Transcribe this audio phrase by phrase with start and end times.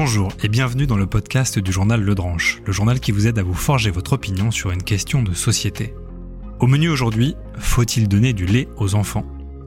[0.00, 3.40] Bonjour et bienvenue dans le podcast du journal Le Dranche, le journal qui vous aide
[3.40, 5.92] à vous forger votre opinion sur une question de société.
[6.60, 9.26] Au menu aujourd'hui, faut-il donner du lait aux enfants?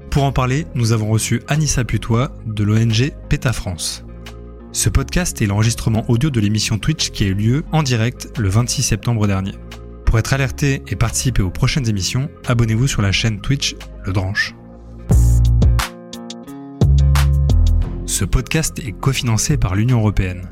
[0.09, 4.05] Pour en parler, nous avons reçu Anissa Putois de l'ONG PETA France.
[4.71, 8.47] Ce podcast est l'enregistrement audio de l'émission Twitch qui a eu lieu en direct le
[8.47, 9.55] 26 septembre dernier.
[10.05, 13.75] Pour être alerté et participer aux prochaines émissions, abonnez-vous sur la chaîne Twitch
[14.05, 14.55] Le Dranche.
[18.11, 20.49] Ce podcast est cofinancé par l'Union européenne.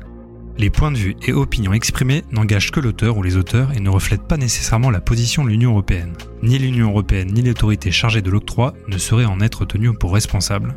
[0.56, 3.90] Les points de vue et opinions exprimés n'engagent que l'auteur ou les auteurs et ne
[3.90, 6.14] reflètent pas nécessairement la position de l'Union européenne.
[6.42, 10.74] Ni l'Union européenne ni l'autorité chargée de l'octroi ne seraient en être tenues pour responsables.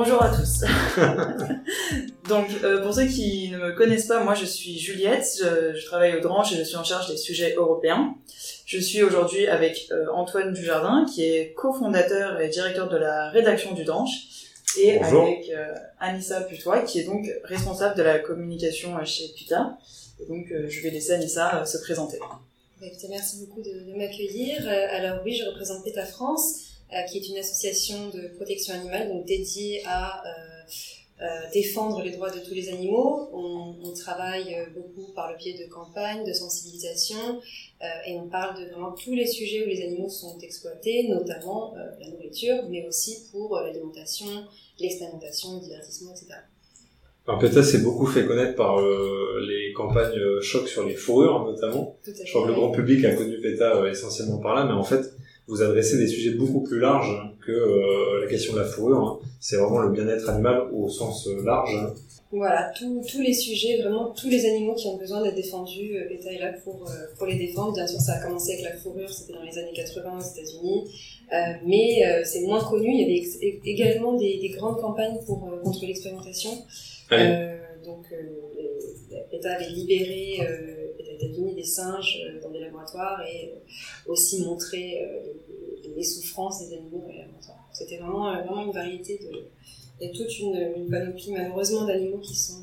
[0.00, 0.60] Bonjour à tous.
[2.28, 6.16] Donc, euh, pour ceux qui ne me connaissent pas, moi je suis Juliette, je, travaille
[6.16, 8.14] au Dranche et je suis en charge des sujets européens.
[8.64, 13.74] Je suis aujourd'hui avec euh, Antoine Dujardin, qui est cofondateur et directeur de la rédaction
[13.74, 14.28] du Dranche,
[14.80, 19.78] et avec euh, Anissa Putois, qui est donc responsable de la communication chez PUTA.
[20.20, 22.20] Et donc, je vais laisser Anissa se présenter.
[22.20, 24.60] Bah, merci beaucoup de, de m'accueillir.
[24.92, 26.67] alors oui, je représente PETA France.
[26.94, 30.30] Euh, qui est une association de protection animale, donc dédiée à euh,
[31.20, 33.28] euh, défendre les droits de tous les animaux.
[33.30, 37.42] On, on, travaille beaucoup par le pied de campagnes, de sensibilisation,
[38.06, 42.08] et on parle de vraiment tous les sujets où les animaux sont exploités, notamment la
[42.08, 44.26] nourriture, mais aussi pour l'alimentation,
[44.78, 46.38] l'expérimentation, le divertissement, etc.
[47.26, 51.98] Alors peut-être c'est beaucoup fait connaître par les campagnes choc sur les fourrures notamment.
[52.06, 55.04] Je crois que le grand public a connu PETA essentiellement par là, mais en fait
[55.48, 59.00] vous adressez des sujets beaucoup plus larges que euh, la question de la fourrure.
[59.00, 59.18] Hein.
[59.40, 61.74] C'est vraiment le bien-être animal au sens euh, large.
[62.30, 66.30] Voilà, tous les sujets, vraiment tous les animaux qui ont besoin d'être défendus, euh, l'État
[66.30, 66.84] est là pour,
[67.16, 67.72] pour les défendre.
[67.72, 70.84] Bien sûr, ça a commencé avec la fourrure, c'était dans les années 80 aux États-Unis,
[71.64, 72.90] mais c'est moins connu.
[72.92, 76.50] Il y avait également des, des, grandes campagnes pour, contre l'expérimentation.
[77.82, 78.04] donc,
[79.32, 80.40] l'État avait libéré
[81.18, 85.32] États-Unis des singes euh, dans des laboratoires et euh, aussi montrer euh,
[85.96, 87.68] les, souffrances des animaux dans les laboratoires.
[87.72, 89.46] C'était vraiment, vraiment une variété de.
[90.00, 92.62] Il y a toute une, panoplie malheureusement d'animaux qui sont,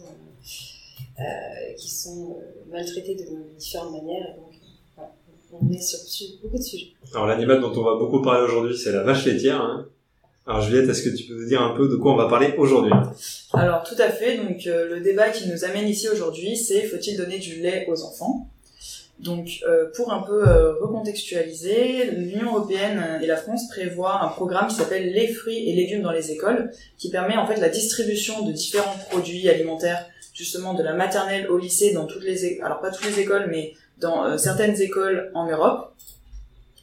[1.78, 2.38] qui sont
[2.72, 3.26] maltraités de
[3.58, 4.36] différentes manières.
[4.38, 4.54] Donc,
[5.52, 6.00] on est sur,
[6.42, 6.94] beaucoup de sujets.
[7.14, 9.62] Alors l'animal dont on va beaucoup parler aujourd'hui, c'est la vache laitière.
[9.62, 9.90] Hein.
[10.48, 12.54] Alors Juliette, est-ce que tu peux nous dire un peu de quoi on va parler
[12.58, 12.92] aujourd'hui?
[13.54, 17.40] Alors tout à fait, donc le débat qui nous amène ici aujourd'hui, c'est faut-il donner
[17.40, 18.48] du lait aux enfants?
[19.20, 24.68] Donc, euh, pour un peu euh, recontextualiser, l'Union européenne et la France prévoient un programme
[24.68, 28.46] qui s'appelle les fruits et légumes dans les écoles, qui permet en fait la distribution
[28.46, 32.92] de différents produits alimentaires, justement de la maternelle au lycée, dans toutes les, alors pas
[32.92, 35.94] toutes les écoles, mais dans euh, certaines écoles en Europe.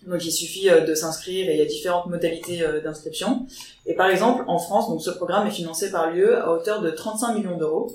[0.07, 3.47] Donc, il suffit de s'inscrire et il y a différentes modalités d'inscription.
[3.87, 6.91] Et par exemple, en France, donc ce programme est financé par l'UE à hauteur de
[6.91, 7.91] 35 millions d'euros,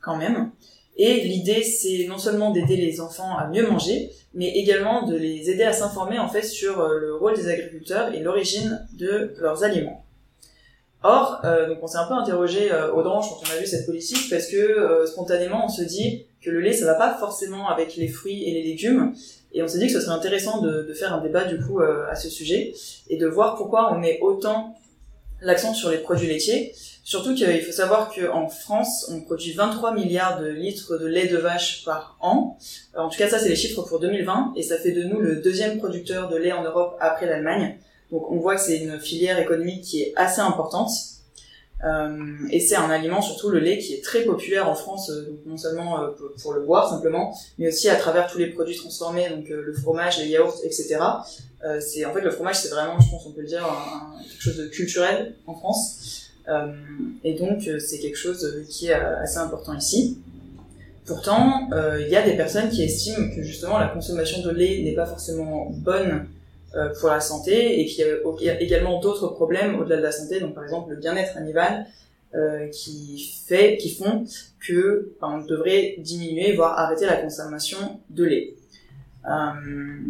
[0.00, 0.50] quand même.
[0.96, 5.50] Et l'idée, c'est non seulement d'aider les enfants à mieux manger, mais également de les
[5.50, 9.64] aider à s'informer en fait sur euh, le rôle des agriculteurs et l'origine de leurs
[9.64, 10.04] aliments.
[11.04, 13.86] Or, euh, donc on s'est un peu interrogé euh, au quand on a vu cette
[13.86, 17.68] politique parce que euh, spontanément on se dit que le lait ça va pas forcément
[17.68, 19.14] avec les fruits et les légumes
[19.52, 21.80] et on s'est dit que ce serait intéressant de, de faire un débat du coup
[21.80, 22.74] à ce sujet
[23.08, 24.76] et de voir pourquoi on met autant
[25.42, 26.72] l'accent sur les produits laitiers
[27.04, 31.36] Surtout qu'il faut savoir qu'en France, on produit 23 milliards de litres de lait de
[31.36, 32.56] vache par an.
[32.96, 35.36] En tout cas, ça, c'est les chiffres pour 2020, et ça fait de nous le
[35.36, 37.76] deuxième producteur de lait en Europe après l'Allemagne.
[38.12, 40.90] Donc, on voit que c'est une filière économique qui est assez importante.
[41.84, 45.26] Euh, et c'est un aliment, surtout le lait, qui est très populaire en France, euh,
[45.26, 46.08] donc non seulement euh,
[46.40, 50.18] pour le boire simplement, mais aussi à travers tous les produits transformés, donc le fromage,
[50.18, 50.98] les yaourts, etc.
[51.80, 53.66] c'est en fait le fromage, c'est vraiment, je pense, on peut le dire,
[54.30, 56.30] quelque chose de culturel en France.
[57.22, 60.18] Et donc, c'est quelque chose qui est assez important ici.
[61.06, 61.68] Pourtant,
[62.00, 65.06] il y a des personnes qui estiment que justement la consommation de lait n'est pas
[65.06, 66.26] forcément bonne
[66.98, 68.06] pour la santé et qu'il
[68.40, 71.86] y a également d'autres problèmes au-delà de la santé, donc par exemple le bien-être animal,
[72.34, 74.24] euh, qui fait, qui font
[74.66, 78.54] que ben, on devrait diminuer, voire arrêter la consommation de lait.
[79.28, 80.00] Euh,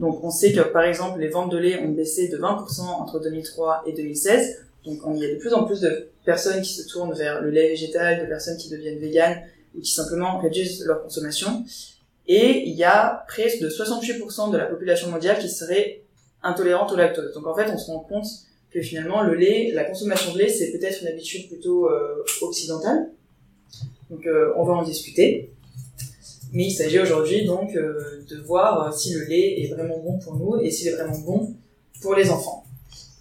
[0.00, 3.20] donc on sait que par exemple les ventes de lait ont baissé de 20% entre
[3.20, 6.88] 2003 et 2016, donc il y a de plus en plus de personnes qui se
[6.88, 9.42] tournent vers le lait végétal, de personnes qui deviennent véganes
[9.76, 11.66] ou qui simplement réduisent leur consommation.
[12.28, 16.02] Et il y a presque de 68% de la population mondiale qui serait
[16.42, 17.32] intolérante au lactose.
[17.34, 18.26] Donc en fait, on se rend compte
[18.70, 23.10] que finalement le lait, la consommation de lait, c'est peut-être une habitude plutôt euh, occidentale.
[24.10, 25.50] Donc euh, on va en discuter.
[26.52, 30.60] Mais il s'agit aujourd'hui donc de voir si le lait est vraiment bon pour nous
[30.60, 31.54] et s'il est vraiment bon
[32.02, 32.66] pour les enfants.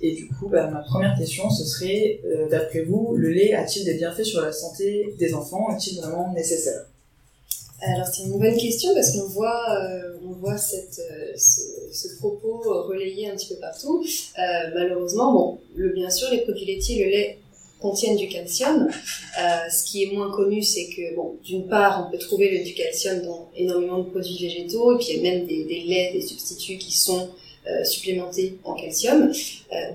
[0.01, 2.19] Et du coup, bah, ma première question, ce serait,
[2.49, 5.69] d'après vous, le lait a-t-il des bienfaits sur la santé des enfants?
[5.73, 6.90] Est-il vraiment nécessaire?
[7.81, 11.61] Alors c'est une bonne question parce qu'on voit, euh, on voit cette, euh, ce,
[11.91, 14.05] ce, propos relayé un petit peu partout.
[14.37, 14.41] Euh,
[14.75, 17.39] malheureusement, bon, le, bien sûr, les produits laitiers, le lait
[17.79, 18.87] contiennent du calcium.
[18.87, 22.63] Euh, ce qui est moins connu, c'est que, bon, d'une part, on peut trouver le,
[22.63, 25.81] du calcium dans énormément de produits végétaux, et puis il y a même des, des
[25.81, 27.29] laits, des substituts qui sont
[27.85, 29.31] supplémentés en calcium.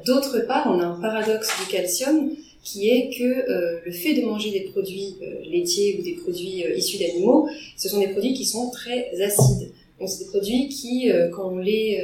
[0.06, 2.30] D'autre part, on a un paradoxe du calcium
[2.66, 6.64] qui est que euh, le fait de manger des produits euh, laitiers ou des produits
[6.64, 9.70] euh, issus d'animaux, ce sont des produits qui sont très acides.
[10.00, 11.98] Donc c'est des produits qui, quand on les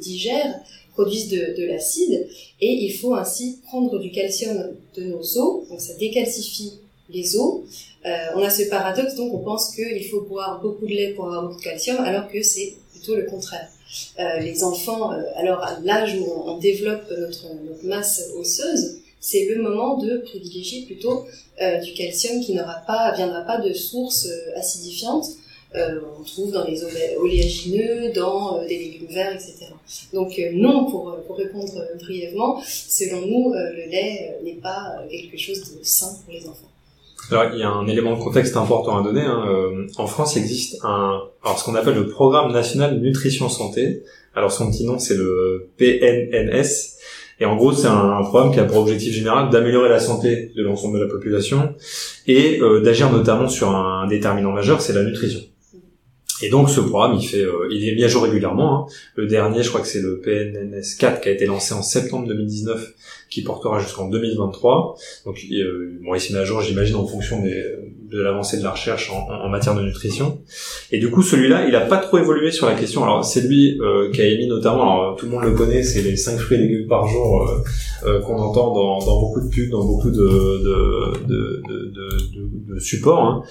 [0.00, 0.52] digère,
[0.94, 2.26] produisent de, de l'acide
[2.60, 6.72] et il faut ainsi prendre du calcium de nos os, donc ça décalcifie
[7.08, 7.60] les os.
[8.34, 11.46] on a ce paradoxe, donc on pense qu'il faut boire beaucoup de lait pour avoir
[11.46, 13.68] beaucoup de calcium, alors que c'est plutôt le contraire.
[14.40, 17.46] les enfants, alors à l'âge où on, développe notre
[17.84, 21.26] masse osseuse, c'est le moment de privilégier plutôt
[21.60, 25.26] euh, du calcium qui n'aura pas, viendra pas de sources euh, acidifiantes.
[25.76, 29.66] Euh, on trouve dans les oléagineux, dans euh, des légumes verts, etc.
[30.12, 35.84] Donc non, pour, pour répondre brièvement, selon nous, le lait n'est pas quelque chose de
[35.84, 36.66] sain pour les enfants.
[37.30, 39.20] Alors, il y a un élément de contexte important à donner.
[39.20, 39.86] Hein.
[39.98, 44.02] en France, il existe un, alors ce qu'on appelle le Programme national nutrition santé.
[44.34, 46.99] Alors son petit nom, c'est le PNNS.
[47.40, 50.62] Et en gros, c'est un, programme qui a pour objectif général d'améliorer la santé de
[50.62, 51.74] l'ensemble de la population
[52.26, 55.40] et euh, d'agir notamment sur un déterminant majeur, c'est la nutrition.
[56.42, 58.86] Et donc ce programme, il fait, euh, il est mis à jour régulièrement.
[58.86, 58.92] Hein.
[59.14, 62.28] Le dernier, je crois que c'est le PNNS 4 qui a été lancé en septembre
[62.28, 62.92] 2019,
[63.30, 64.96] qui portera jusqu'en 2023.
[65.24, 67.64] Donc euh, bon, il s'est mis à jour, j'imagine, en fonction des,
[68.10, 70.40] de l'avancée de la recherche en, en, matière de nutrition.
[70.90, 73.04] Et du coup, celui-là, il a pas trop évolué sur la question.
[73.04, 76.02] Alors c'est lui euh, qui a émis notamment, alors tout le monde le connaît, c'est
[76.02, 79.48] les 5 fruits et légumes par jour euh, euh, qu'on entend dans, dans, beaucoup de
[79.48, 83.24] pubs, dans beaucoup de, de, de, de, de supports.
[83.24, 83.42] Hein.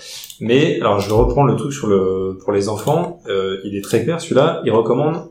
[0.42, 3.22] Mais alors je vais reprendre le truc sur le pour les enfants.
[3.64, 5.30] il est très clair, celui-là, il recommande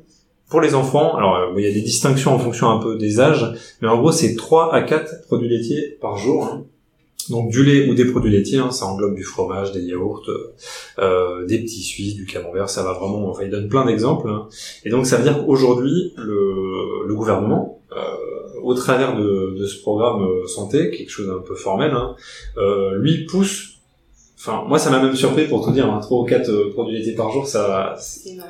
[0.48, 3.52] pour les enfants, alors il y a des distinctions en fonction un peu des âges,
[3.82, 6.44] mais en gros c'est 3 à 4 produits laitiers par jour.
[6.44, 6.64] Hein.
[7.30, 10.22] Donc du lait ou des produits laitiers, hein, ça englobe du fromage, des yaourts,
[10.98, 14.28] euh, des petits suisses, du camembert, ça va vraiment, enfin il donne plein d'exemples.
[14.28, 14.48] Hein.
[14.84, 17.98] Et donc ça veut dire qu'aujourd'hui, le, le, gouvernement, euh,
[18.62, 22.14] au travers de, de, ce programme euh, santé, quelque chose d'un peu formel, hein,
[22.56, 23.80] euh, lui pousse,
[24.38, 26.96] enfin moi ça m'a même surpris pour tout dire, hein, 3 ou 4 euh, produits
[26.96, 27.94] laitiers par jour, ça...
[27.98, 28.48] C'est énorme.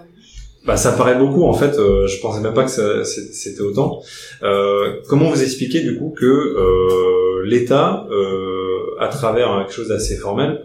[0.69, 1.79] Bah, ça paraît beaucoup en fait.
[1.79, 4.03] Euh, je pensais même pas que c'était autant.
[4.43, 10.17] Euh, comment vous expliquez du coup que euh, l'État, euh, à travers quelque chose d'assez
[10.17, 10.61] formel,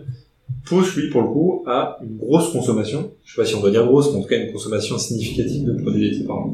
[0.66, 3.12] pousse lui pour le coup à une grosse consommation?
[3.24, 5.64] Je sais pas si on doit dire grosse, mais en tout cas une consommation significative
[5.64, 6.54] de produits laitiers par an.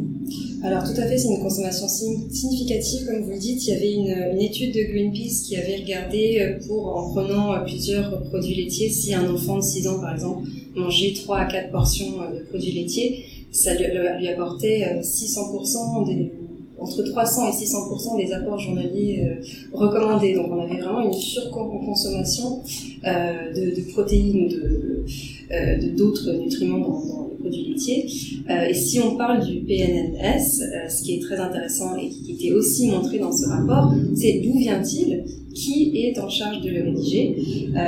[0.63, 3.65] Alors tout à fait, c'est une consommation significative, comme vous le dites.
[3.65, 8.21] Il y avait une, une, étude de Greenpeace qui avait regardé pour, en prenant plusieurs
[8.25, 12.11] produits laitiers, si un enfant de 6 ans par exemple mangeait 3 à 4 portions
[12.31, 13.85] de produits laitiers, ça lui,
[14.19, 16.31] lui apportait 600% des,
[16.79, 19.43] entre 300 et 600% des apports journaliers euh,
[19.73, 20.35] recommandés.
[20.35, 22.61] Donc on avait vraiment une surconsommation
[23.05, 25.05] euh, de, de, protéines ou de
[25.51, 28.05] euh, d'autres nutriments dans, dans, les produits laitiers.
[28.49, 32.33] Euh, et si on parle du PNNS, euh, ce qui est très intéressant et qui
[32.33, 35.23] était aussi montré dans ce rapport, c'est d'où vient-il
[35.55, 37.35] qui est en charge de le rédiger.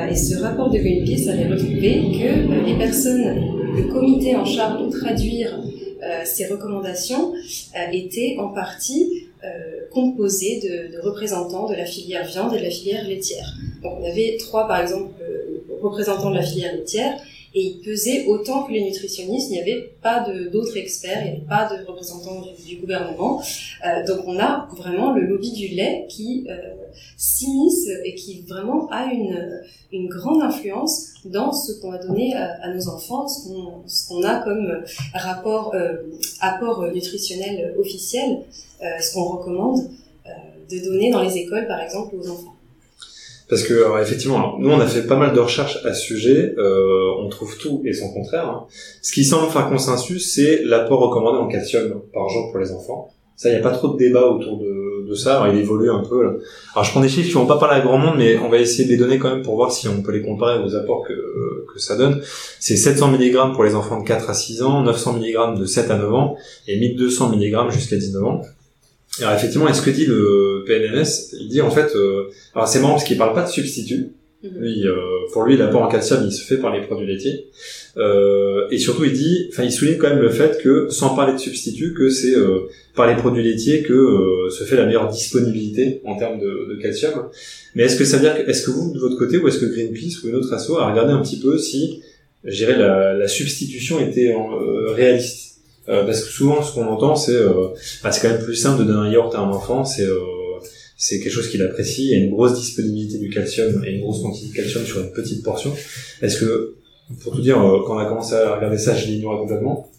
[0.10, 3.36] et ce rapport de Greenpeace avait retrouvé que les personnes,
[3.78, 5.81] le comité en charge de traduire euh,
[6.26, 12.60] ces recommandations euh, étaient en partie euh, composées de, représentants de la filière viande et
[12.60, 13.54] de la filière laitière.
[13.82, 15.12] Donc on avait trois, par exemple,
[15.82, 17.20] représentants de la filière laitière
[17.54, 19.50] et il pesait autant que les nutritionnistes.
[19.50, 23.42] Il n'y avait pas d'autres experts, il n'y avait pas de représentants du, gouvernement.
[23.86, 26.54] Euh, donc on a vraiment le lobby du lait qui euh,
[27.18, 32.74] s'immisce et qui vraiment a une, une grande influence dans ce qu'on va donner à,
[32.74, 34.84] nos enfants, ce qu'on a comme
[35.14, 35.98] rapport, euh,
[36.40, 38.40] apport nutritionnel officiel,
[38.84, 39.80] euh, ce qu'on recommande
[40.26, 40.30] euh,
[40.72, 42.56] de donner dans les écoles, par exemple, aux enfants.
[43.48, 47.12] Parce que effectivement, nous on a fait pas mal de recherches à ce sujet, euh,
[47.20, 48.48] on trouve tout et son contraire.
[48.48, 48.66] Hein.
[49.02, 53.10] Ce qui semble faire consensus, c'est l'apport recommandé en calcium par jour pour les enfants.
[53.36, 54.81] Ça, il n'y a pas trop de débat autour de,
[55.16, 55.42] ça.
[55.42, 56.42] Alors, il évolue un peu.
[56.74, 58.58] Alors, je prends des chiffres qui vont pas parler à grand monde, mais on va
[58.58, 61.06] essayer de les donner quand même pour voir si on peut les comparer aux apports
[61.08, 61.14] que,
[61.74, 62.22] que ça donne.
[62.60, 65.92] C'est 700 mg pour les enfants de 4 à 6 ans, 900 mg de 7
[65.92, 66.36] à 9 ans
[66.68, 68.42] et 1200 mg jusqu'à 19 ans.
[69.20, 72.94] Alors effectivement, est-ce que dit le PNNS Il dit en fait, euh, alors c'est marrant
[72.94, 74.12] parce qu'il parle pas de substitut.
[74.44, 74.96] Lui, euh,
[75.34, 77.48] pour lui, l'apport en calcium, il se fait par les produits laitiers.
[77.98, 81.34] Euh, et surtout, il dit, enfin, il souligne quand même le fait que, sans parler
[81.34, 82.62] de substitut, que c'est euh,
[82.96, 86.82] par les produits laitiers que euh, se fait la meilleure disponibilité en termes de, de
[86.82, 87.14] calcium.
[87.76, 89.66] Mais est-ce que ça veut dire, est-ce que vous, de votre côté, ou est-ce que
[89.66, 92.02] Greenpeace ou une autre asso a regardé un petit peu si,
[92.44, 95.50] je dirais, la, la substitution était euh, réaliste?
[95.88, 97.38] Parce que souvent, ce qu'on entend, c'est,
[98.02, 100.08] bah, c'est quand même plus simple de donner un yaourt à un enfant, c'est
[101.02, 102.04] c'est quelque chose qu'il apprécie.
[102.06, 105.02] Il y a une grosse disponibilité du calcium et une grosse quantité de calcium sur
[105.02, 105.74] une petite portion.
[106.22, 106.76] Est-ce que,
[107.24, 109.90] pour tout dire, euh, quand on a commencé à regarder ça, je l'ignorais complètement.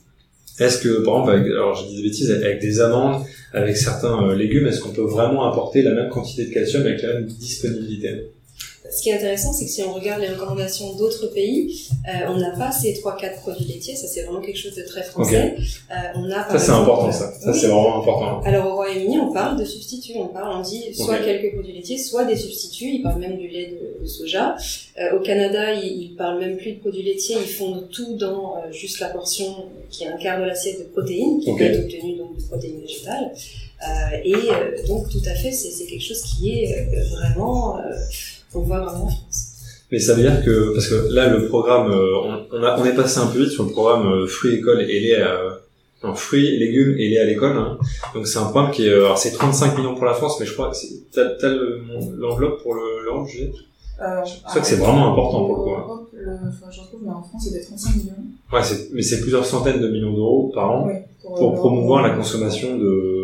[0.61, 4.29] Est-ce que, par exemple, avec, alors je dis des bêtises, avec des amandes, avec certains
[4.29, 7.27] euh, légumes, est-ce qu'on peut vraiment apporter la même quantité de calcium avec la même
[7.27, 8.29] disponibilité?
[8.91, 12.37] Ce qui est intéressant, c'est que si on regarde les recommandations d'autres pays, euh, on
[12.37, 13.95] n'a pas ces trois quatre produits laitiers.
[13.95, 15.55] Ça, c'est vraiment quelque chose de très français.
[15.91, 17.33] Euh, on a, ça, c'est important, ça.
[17.33, 18.43] Ça, c'est vraiment important.
[18.43, 20.15] Alors, au Royaume-Uni, on parle de substituts.
[20.17, 22.91] On parle, on dit soit quelques produits laitiers, soit des substituts.
[22.95, 24.57] Ils parlent même du lait de, soja.
[25.01, 27.37] Euh, au Canada, ils, ils parlent même plus de produits laitiers.
[27.41, 31.39] Ils font tout dans juste la portion qui est un quart de l'assiette de protéines,
[31.39, 33.33] qui peut être obtenue donc de protéines végétales.
[34.25, 34.35] Et
[34.89, 37.79] donc, tout à fait, c'est quelque chose qui est vraiment
[39.91, 42.95] mais ça veut dire que, parce que là, le programme, euh, on, a, on est
[42.95, 45.61] passé un peu vite sur le programme euh, fruits, école et lait à,
[46.03, 47.57] non, fruits, légumes et lait à l'école.
[47.57, 47.79] Hein.
[48.15, 50.47] Donc c'est un programme qui est, euh, alors c'est 35 millions pour la France, mais
[50.47, 50.77] je crois que
[51.13, 55.57] t'as, t'as l'enveloppe pour le, l'Europe, je euh, je crois que c'est vraiment important pour
[55.59, 55.71] le coup.
[55.71, 56.01] Hein.
[56.15, 58.13] Le, enfin, je retrouve, mais en France, c'était 35 millions.
[58.53, 60.89] Ouais, c'est, mais c'est plusieurs centaines de millions d'euros par an
[61.21, 63.22] pour, pour promouvoir la consommation de,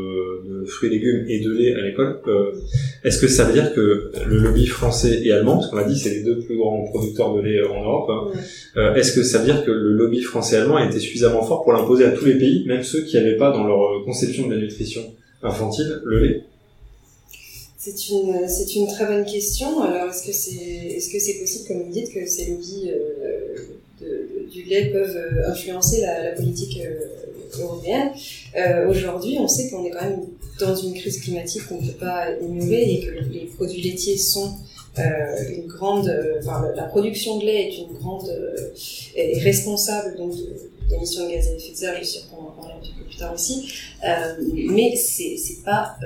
[0.69, 2.21] fruits et légumes et de lait à l'école.
[2.27, 2.53] Euh,
[3.05, 5.99] est-ce que ça veut dire que le lobby français et allemand, parce qu'on a dit
[5.99, 8.41] c'est les deux plus grands producteurs de lait en Europe, hein,
[8.77, 11.43] euh, est-ce que ça veut dire que le lobby français et allemand a été suffisamment
[11.43, 14.49] fort pour l'imposer à tous les pays, même ceux qui n'avaient pas dans leur conception
[14.49, 15.03] de la nutrition
[15.43, 16.43] infantile le lait?
[17.79, 19.81] C'est une, c'est une très bonne question.
[19.83, 23.57] Alors, est-ce que c'est, est-ce que c'est possible, comme vous dites, que ces lobbies euh,
[24.01, 26.81] du lait peuvent influencer la, politique
[27.59, 28.11] européenne.
[28.89, 30.27] Aujourd'hui, on sait qu'on est quand même
[30.59, 34.55] dans une crise climatique qu'on ne peut pas ignorer et que les produits laitiers sont
[34.99, 35.03] euh,
[35.51, 38.75] une grande, euh, enfin, la production de lait est une grande, euh,
[39.15, 40.33] est responsable donc
[40.89, 42.95] d'émissions de, gaz à effet de serre, je suis sûre qu'on en parler un petit
[42.99, 43.73] peu plus tard aussi,
[44.71, 45.97] mais c'est pas,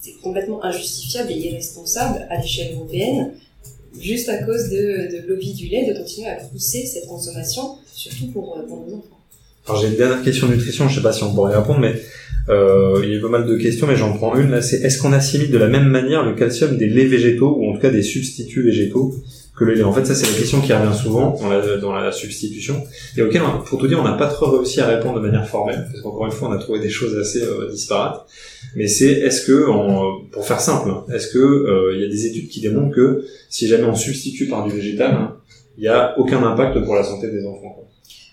[0.00, 3.34] c'est complètement injustifiable et irresponsable à l'échelle européenne
[4.00, 8.62] juste à cause de, de du lait de continuer à pousser cette consommation, surtout pour,
[8.68, 9.20] pour nos enfants.
[9.66, 11.94] Alors j'ai une dernière question nutrition, je sais pas si on pourrait y répondre, mais
[12.50, 14.60] euh, il y a pas mal de questions, mais j'en prends une là.
[14.60, 17.74] C'est est-ce qu'on assimile de la même manière le calcium des laits végétaux ou en
[17.74, 19.14] tout cas des substituts végétaux?
[19.56, 22.10] Que le En fait, ça c'est la question qui revient souvent dans la, dans la
[22.10, 22.82] substitution
[23.16, 25.86] et auquel, pour tout dire, on n'a pas trop réussi à répondre de manière formelle
[25.90, 28.26] parce qu'encore une fois, on a trouvé des choses assez euh, disparates.
[28.74, 29.66] Mais c'est est-ce que,
[30.32, 33.68] pour faire simple, est-ce que euh, il y a des études qui démontrent que si
[33.68, 35.36] jamais on substitue par du végétal, hein,
[35.78, 37.84] il n'y a aucun impact pour la santé des enfants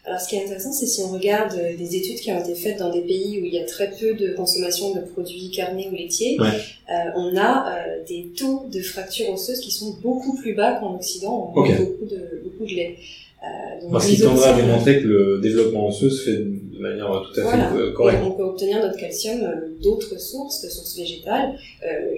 [0.04, 2.56] alors, ce qui est intéressant, c'est si on regarde euh, des études qui ont été
[2.56, 5.90] faites dans des pays où il y a très peu de consommation de produits carnés
[5.92, 10.56] ou laitiers, euh, on a euh, des taux de fractures osseuses qui sont beaucoup plus
[10.56, 11.54] bas qu'en Occident.
[11.56, 12.96] On a beaucoup de beaucoup de lait.
[13.44, 17.08] Euh, donc Parce qu'il tendrait à démontrer que le développement osseux se fait de manière
[17.08, 18.22] tout à fait correcte.
[18.26, 19.40] on peut obtenir notre calcium
[19.84, 21.54] d'autres sources, de sources végétales.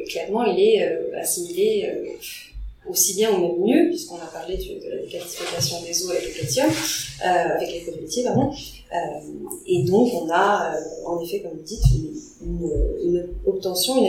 [0.07, 1.89] clairement, il est assimilé
[2.89, 6.41] aussi bien ou même mieux, puisqu'on a parlé de, la décalcification des eaux avec le
[6.41, 8.51] calcium, euh, avec les produits pardon.
[8.51, 8.95] Euh,
[9.65, 11.83] et donc, on a, euh, en effet, comme vous dites,
[12.41, 12.69] une,
[13.03, 14.07] une, obtention, une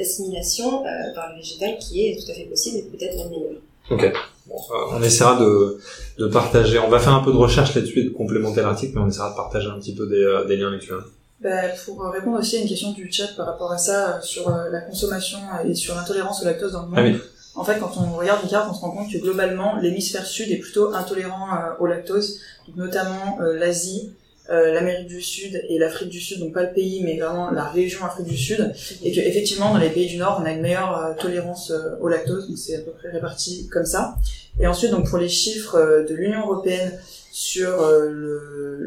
[0.00, 3.60] assimilation, euh, par le végétal qui est tout à fait possible et peut-être même meilleure.
[3.90, 4.12] Ok.
[4.46, 5.78] Bon, euh, on essaiera de,
[6.18, 6.78] de partager.
[6.78, 9.30] On va faire un peu de recherche là-dessus et de complémenter l'article, mais on essaiera
[9.30, 10.72] de partager un petit peu des, des liens.
[10.72, 11.04] Hein.
[11.40, 14.80] Bah, pour répondre aussi à une question du chat par rapport à ça, sur la
[14.80, 16.98] consommation et sur l'intolérance au lactose dans le monde.
[16.98, 17.16] Ah oui
[17.58, 20.50] en fait, quand on regarde une carte, on se rend compte que globalement, l'hémisphère sud
[20.52, 24.12] est plutôt intolérant euh, au lactose, donc notamment euh, l'Asie,
[24.48, 27.64] euh, l'Amérique du Sud et l'Afrique du Sud, donc pas le pays, mais vraiment la
[27.64, 28.72] région Afrique du Sud,
[29.02, 32.46] et que effectivement dans les pays du Nord, on a une meilleure tolérance au lactose,
[32.46, 34.16] donc c'est à peu près réparti comme ça.
[34.60, 36.92] Et ensuite, donc pour les chiffres de l'Union européenne
[37.32, 38.78] sur le,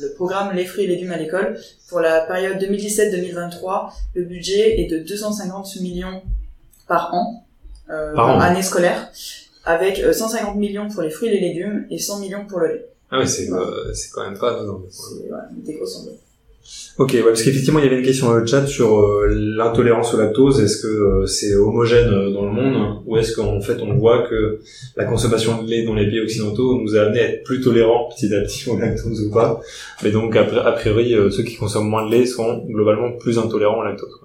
[0.00, 4.86] le, programme Les fruits et légumes à l'école, pour la période 2017-2023, le budget est
[4.86, 6.22] de 250 millions
[6.86, 7.44] par an
[7.92, 9.10] euh, année scolaire,
[9.64, 12.68] avec 150 euh, millions pour les fruits et les légumes et 100 millions pour le
[12.68, 12.86] lait.
[13.10, 14.58] Ah oui, c'est euh, c'est quand même pas
[14.88, 16.08] C'est ouais, des grosses
[16.96, 20.14] Ok, ouais, parce qu'effectivement il y avait une question dans le chat sur euh, l'intolérance
[20.14, 20.60] au lactose.
[20.60, 24.60] Est-ce que c'est homogène dans le monde ou est-ce qu'en fait on voit que
[24.96, 28.08] la consommation de lait dans les pays occidentaux nous a amené à être plus tolérants
[28.08, 29.60] petit à petit au lactose ou pas?
[30.02, 33.84] Mais donc a priori ceux qui consomment moins de lait sont globalement plus intolérants au
[33.84, 34.20] lactose.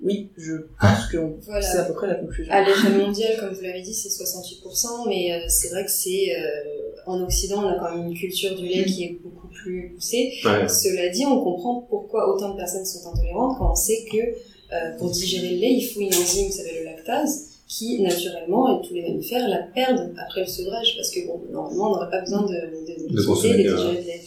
[0.00, 1.16] Oui, je pense que
[1.60, 2.52] c'est à peu près la conclusion.
[2.52, 6.36] À l'échelle mondiale, comme vous l'avez dit, c'est 68%, mais euh, c'est vrai que c'est
[6.36, 9.92] euh, en Occident, on a quand même une culture du lait qui est beaucoup plus
[9.94, 10.32] poussée.
[10.68, 14.96] Cela dit, on comprend pourquoi autant de personnes sont intolérantes quand on sait que euh,
[14.98, 18.86] pour digérer le lait, il faut une enzyme qui s'appelle le lactase, qui naturellement, et
[18.86, 22.20] tous les mammifères la perdent après le sevrage, parce que bon, normalement, on n'aurait pas
[22.20, 24.20] besoin de, de, de, de digérer le lait.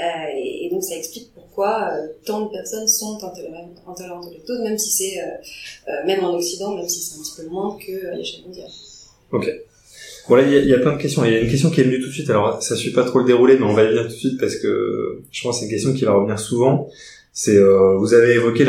[0.00, 0.04] Euh,
[0.36, 4.90] et, donc ça explique pourquoi euh, tant de personnes sont intolérantes au lactose, même si
[4.90, 8.70] c'est, euh, même en Occident, même si c'est un petit peu moins qu'à l'échelle mondiale.
[9.32, 9.50] Ok.
[10.28, 11.24] Voilà, il y, a plein de questions.
[11.24, 12.28] Il y a une question qui est venue tout de suite.
[12.28, 14.38] Alors, ça suit pas trop le déroulé, mais on va y venir tout de suite
[14.38, 16.90] parce que je pense que c'est une question qui va revenir souvent.
[17.32, 18.66] C'est, euh, vous avez évoqué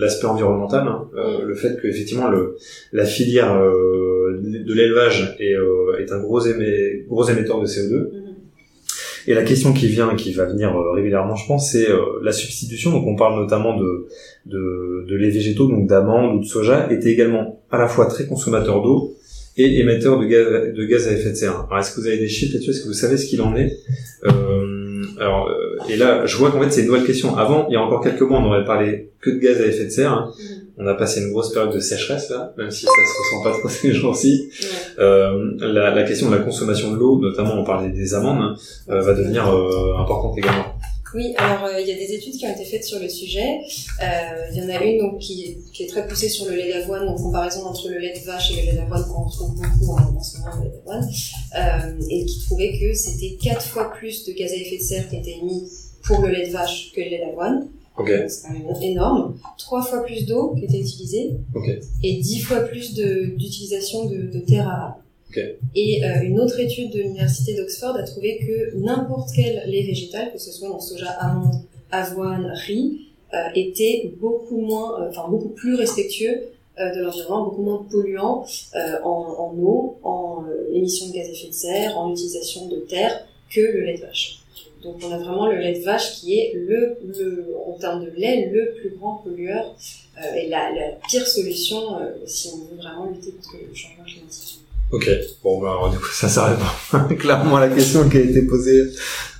[0.00, 2.56] l'aspect environnemental, hein, euh, le fait que effectivement le,
[2.92, 5.54] la filière euh, de l'élevage est,
[5.98, 8.08] est un gros, émet, gros émetteur de CO2.
[9.26, 12.32] Et la question qui vient, qui va venir euh, régulièrement, je pense, c'est euh, la
[12.32, 12.90] substitution.
[12.92, 14.06] Donc, on parle notamment de
[14.46, 18.26] de, de lait végétaux, donc d'amandes ou de soja, était également à la fois très
[18.26, 19.16] consommateur d'eau
[19.56, 21.66] et émetteur de gaz, de gaz à effet de serre.
[21.68, 22.70] Alors, est-ce que vous avez des chiffres là-dessus?
[22.70, 23.72] Est-ce que vous savez ce qu'il en est?
[24.26, 24.86] Euh,
[25.18, 27.36] Alors, euh, et là, je vois qu'en fait, c'est une nouvelle question.
[27.36, 29.86] Avant, il y a encore quelques mois, on aurait parlé que de gaz à effet
[29.86, 30.12] de serre.
[30.12, 30.32] Hein.
[30.78, 33.58] On a passé une grosse période de sécheresse là, même si ça se ressent pas
[33.58, 34.50] trop ces jours-ci.
[34.98, 38.56] Euh, la, la, question de la consommation de l'eau, notamment on parlait des amandes, hein,
[38.90, 40.64] euh, va devenir euh, importante également.
[41.14, 43.60] Oui, alors euh, il y a des études qui ont été faites sur le sujet.
[44.52, 46.70] Il y en a une donc, qui, est, qui est très poussée sur le lait
[46.70, 49.92] d'avoine, en comparaison entre le lait de vache et le lait d'avoine qu'on retrouve beaucoup
[49.92, 51.08] en, ce moment, le lait d'avoine,
[52.10, 55.16] et qui trouvait que c'était quatre fois plus de gaz à effet de serre qui
[55.16, 55.70] était émis
[56.04, 57.68] pour le lait de vache que le lait d'avoine.
[57.98, 58.28] Okay.
[58.28, 59.36] C'est quand même énorme.
[59.58, 61.32] Trois fois plus d'eau qui était utilisée.
[61.54, 61.80] Okay.
[62.02, 65.02] Et dix fois plus d'utilisation de, de, terre arable.
[65.30, 65.56] Okay.
[65.74, 70.32] Et euh, une autre étude de l'université d'Oxford a trouvé que n'importe quel lait végétal,
[70.32, 71.54] que ce soit dans soja, amande,
[71.90, 76.42] avoine, riz, euh, était beaucoup moins, euh, enfin beaucoup plus respectueux
[76.78, 81.32] euh, de l'environnement, beaucoup moins polluant euh, en, en, eau, en émissions de gaz à
[81.32, 84.40] effet de serre, en utilisation de terre que le lait de vache.
[84.86, 86.96] Donc on a vraiment le lait de vache qui est le,
[87.66, 89.74] en termes de lait le plus grand pollueur
[90.16, 90.70] euh, et la,
[91.08, 94.60] pire solution euh, si on veut vraiment lutter contre le changement climatique.
[94.92, 95.10] Ok,
[95.42, 96.60] bon bah alors, du coup ça s'arrête
[97.18, 98.84] clairement à la question qui a été posée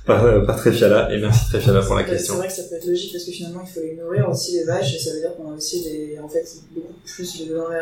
[0.07, 2.33] par, euh, par Tréfiala, et merci Tréfiala pour la question.
[2.33, 4.53] C'est vrai que ça peut être logique parce que finalement il faut les nourrir aussi
[4.57, 7.53] les vaches et ça veut dire qu'on a aussi des, en fait, beaucoup plus de
[7.53, 7.79] denrées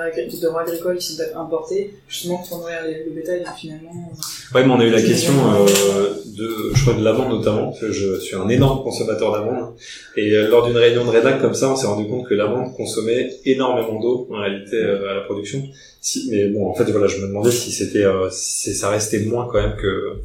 [0.62, 4.12] agricoles qui sont importées justement pour nourrir les, le bétail finalement.
[4.54, 7.92] Ouais, mais on a eu la question euh, de, je crois de l'amande notamment, que
[7.92, 9.76] je suis un énorme consommateur d'amande
[10.18, 12.76] et euh, lors d'une réunion de rédac comme ça, on s'est rendu compte que l'amande
[12.76, 15.64] consommait énormément d'eau en réalité euh, à la production.
[16.02, 19.20] Si, mais bon, en fait voilà, je me demandais si c'était, euh, si ça restait
[19.20, 20.22] moins quand même que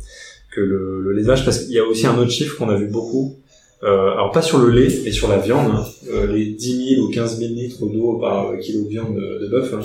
[0.51, 2.69] que le, le lait de vache, parce qu'il y a aussi un autre chiffre qu'on
[2.69, 3.37] a vu beaucoup,
[3.83, 5.87] euh, alors pas sur le lait, mais sur la viande, hein.
[6.13, 9.73] euh, les 10 000 ou 15 000 litres d'eau par kilo de viande de, bœuf,
[9.73, 9.81] hein,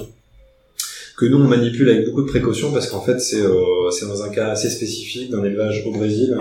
[1.17, 4.23] que nous on manipule avec beaucoup de précautions parce qu'en fait c'est euh, c'est dans
[4.23, 6.37] un cas assez spécifique d'un élevage au Brésil,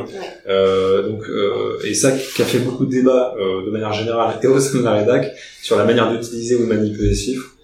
[0.49, 4.47] euh, donc euh, et ça qui a fait beaucoup de débats de manière générale et
[4.47, 5.33] au sein de la rédac
[5.63, 7.55] sur la manière d'utiliser ou de manipuler les chiffres.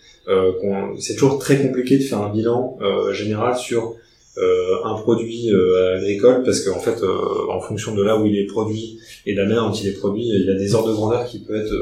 [1.01, 2.79] c'est toujours très compliqué de faire un bilan
[3.13, 3.97] général sur
[4.37, 8.47] un produit euh, agricole parce qu'en fait euh, en fonction de là où il est
[8.47, 10.95] produit et de la manière dont il est produit il y a des ordres de
[10.95, 11.75] grandeur qui peuvent être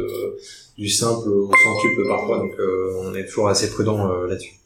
[0.76, 2.38] du simple au centuple parfois.
[2.38, 2.54] Donc
[3.00, 4.58] on est toujours assez prudent là-dessus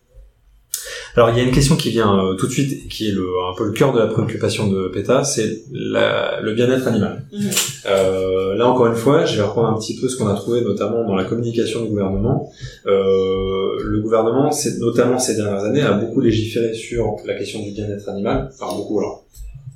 [1.14, 3.26] alors il y a une question qui vient euh, tout de suite, qui est le,
[3.50, 7.24] un peu le cœur de la préoccupation de PETA, c'est le bien-être animal.
[7.32, 7.50] Mhm.
[7.86, 10.62] Euh, là encore une fois, je vais reprendre un petit peu ce qu'on a trouvé
[10.62, 12.50] notamment dans la communication du gouvernement.
[12.86, 17.72] Euh, le gouvernement, c'est notamment ces dernières années, a beaucoup légiféré sur la question du
[17.72, 18.50] bien-être animal.
[18.52, 19.24] Enfin beaucoup alors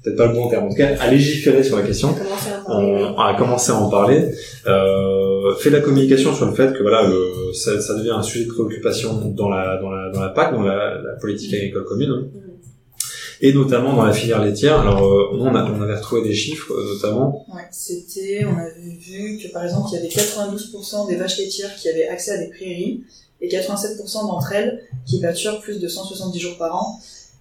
[0.06, 2.14] peut-être pas le bon terme, en tout cas, à légiférer sur la question,
[2.68, 4.30] on a commencé à en parler,
[4.66, 8.44] euh, fait la communication sur le fait que voilà, le, ça, ça, devient un sujet
[8.44, 12.30] de préoccupation dans la dans la dans la PAC, dans la, la politique agricole commune.
[13.42, 14.80] Et notamment dans la filière laitière.
[14.80, 17.44] Alors, euh, on, a, on avait retrouvé des chiffres, euh, notamment.
[17.54, 21.74] Ouais, c'était, on avait vu que par exemple, il y avait 92% des vaches laitières
[21.76, 23.02] qui avaient accès à des prairies
[23.42, 26.98] et 87% d'entre elles qui pâturent plus de 170 jours par an.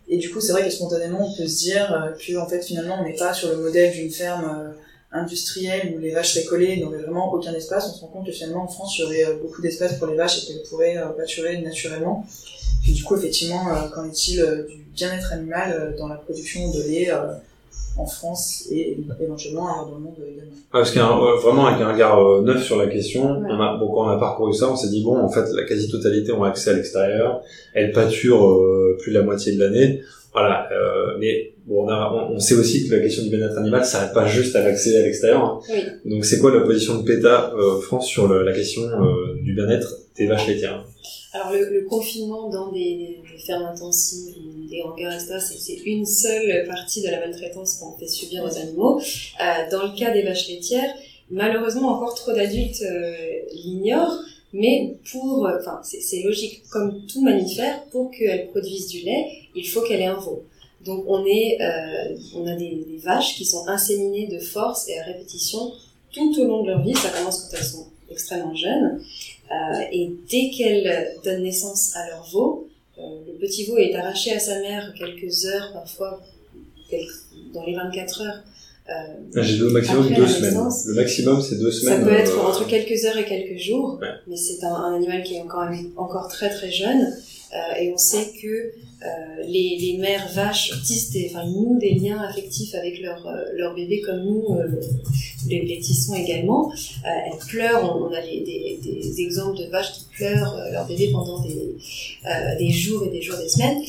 [0.08, 2.62] Et du coup, c'est vrai que spontanément, on peut se dire euh, que en fait,
[2.62, 4.72] finalement, on n'est pas sur le modèle d'une ferme euh,
[5.12, 7.90] industrielle où les vaches seraient collées, n'auraient vraiment aucun espace.
[7.90, 10.08] On se rend compte que finalement, en France, il y aurait euh, beaucoup d'espace pour
[10.08, 12.26] les vaches et qu'elles pourraient pâturer naturellement.
[12.84, 13.66] Puis du coup, effectivement,
[13.96, 14.38] qu'en est-il
[14.70, 17.10] du bien-être animal dans la production de lait
[17.98, 20.52] en France et éventuellement ailleurs dans le monde également.
[20.72, 23.78] Ah, parce qu'il y a vraiment avec un regard neuf sur la question, on a,
[23.78, 26.44] bon, quand on a parcouru ça, on s'est dit bon, en fait, la quasi-totalité ont
[26.44, 27.42] accès à l'extérieur,
[27.74, 28.60] elles pâturent
[29.00, 30.02] plus de la moitié de l'année.
[30.36, 33.86] Voilà, euh, mais bon, on, a, on, sait aussi que la question du bien-être animal
[33.86, 35.42] s'arrête pas juste à l'accès à l'extérieur.
[35.42, 35.60] Hein.
[35.70, 36.12] Oui.
[36.12, 39.54] Donc c'est quoi la position de PETA euh, France sur le, la question euh, du
[39.54, 40.84] bien-être des vaches laitières?
[41.36, 44.36] Alors le, confinement dans des, fermes intensives,
[44.70, 49.02] des hangars, etc., c'est une seule partie de la maltraitance qu'on fait subir aux animaux.
[49.02, 50.96] Euh, dans le cas des vaches laitières,
[51.30, 53.14] malheureusement encore trop d'adultes euh,
[53.52, 54.18] l'ignorent
[54.54, 59.68] mais pour, euh, enfin, c'est logique, comme tout mammifère, pour qu'elle produise du lait, il
[59.68, 60.46] faut qu'elle ait un veau.
[60.86, 61.58] Donc on est,
[62.36, 65.74] on a des, des, vaches qui sont inséminées de force et à répétition
[66.14, 66.94] tout au long de leur vie.
[66.94, 69.02] Ça commence quand elles sont extrêmement jeunes,
[69.52, 74.32] euh, et dès qu'elles donnent naissance à leur veau, euh, le petit veau est arraché
[74.32, 76.22] à sa mère quelques heures, parfois
[77.54, 78.44] dans les 24 heures,
[78.88, 80.70] euh, J'ai au maximum deux semaines.
[80.86, 82.02] Le maximum, c'est deux semaines.
[82.02, 85.24] Ça peut être euh, entre quelques heures et quelques jours, mais c'est un, un, animal
[85.24, 87.02] qui est encore, encore très très jeune.
[87.54, 88.72] Euh, et on sait que
[89.48, 93.76] les, les mères vaches tissent des, enfin, nous des liens affectifs avec leur, euh, leur
[93.76, 94.58] bébé comme nous
[95.48, 96.72] les, les, tissons également.
[97.04, 101.76] elles pleurent, on, a des, exemples de vaches qui pleurent leur bébé pendant des,
[102.58, 103.82] des jours et des jours, des semaines.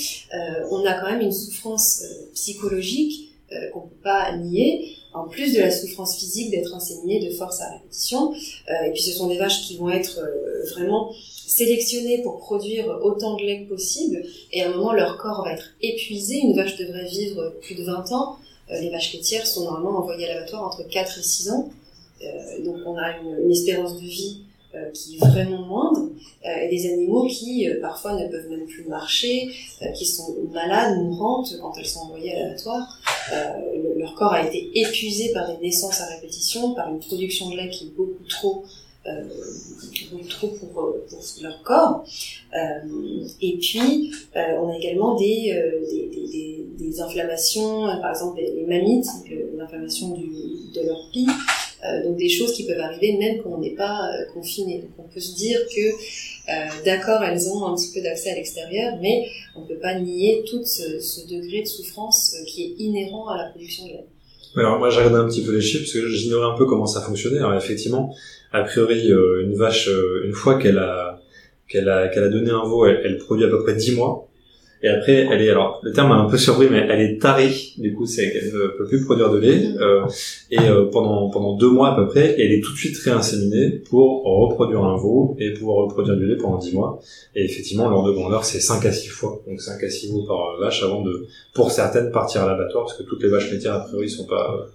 [0.70, 2.02] on a quand même une souffrance
[2.34, 7.32] psychologique euh, qu'on peut pas nier, en plus de la souffrance physique d'être inséminé de
[7.32, 8.32] force à répétition.
[8.32, 11.12] Euh, et puis ce sont des vaches qui vont être euh, vraiment
[11.46, 15.52] sélectionnées pour produire autant de lait que possible, et à un moment leur corps va
[15.52, 16.38] être épuisé.
[16.38, 18.36] Une vache devrait vivre plus de 20 ans.
[18.70, 21.70] les vaches laitières sont normalement envoyées à l'abattoir entre 4 et 6 ans.
[22.64, 24.40] donc on a une, espérance de vie
[24.76, 26.10] euh, qui est vraiment moindre,
[26.44, 29.48] euh, et des animaux qui euh, parfois ne peuvent même plus marcher,
[29.96, 32.98] qui sont malades, mourantes quand elles sont envoyées à l'abattoir.
[33.96, 37.70] leur corps a été épuisé par des naissances à répétition, par une production de lait
[37.70, 38.64] qui est beaucoup trop
[39.08, 40.94] euh, trop pour, pour,
[41.42, 42.04] leur corps.
[42.54, 45.54] Euh, et puis, euh, on a également des,
[46.78, 49.06] des, inflammations, par exemple les, mammites,
[49.54, 51.26] l'inflammation de leur pie,
[51.86, 54.80] euh, donc des choses qui peuvent arriver même quand on n'est pas euh, confiné.
[54.80, 58.34] Donc on peut se dire que euh, d'accord, elles ont un petit peu d'accès à
[58.34, 63.28] l'extérieur, mais on ne peut pas nier tout ce, degré de souffrance qui est inhérent
[63.28, 64.06] à la production de lait.
[64.56, 66.86] Alors moi j'ai regardé un petit peu les chiffres parce que j'ignorais un peu comment
[66.86, 67.38] ça fonctionnait.
[67.38, 68.14] Alors effectivement,
[68.52, 69.90] a priori une vache,
[70.24, 71.20] une fois qu'elle a
[71.68, 74.26] qu'elle a qu'elle a donné un veau, elle, elle, produit à peu près 10 mois.
[74.82, 77.50] Et après, elle est alors le terme m'a un peu surpris, mais elle est tarée.
[77.78, 79.56] Du coup, c'est qu'elle ne peut plus produire de lait.
[79.56, 79.78] Mm.
[79.80, 80.06] Euh,
[80.50, 83.70] et euh, pendant pendant deux mois à peu près, elle est tout de suite réinséminée
[83.88, 87.00] pour reproduire un veau et pouvoir reproduire du lait pendant dix mois.
[87.34, 90.24] Et effectivement, l'ordre de grandeur c'est 5 à 6 fois, donc 5 à 6 veaux
[90.26, 93.74] par vache avant de, pour certaines, partir à l'abattoir, parce que toutes les vaches laitières
[93.74, 94.66] a priori sont pas euh,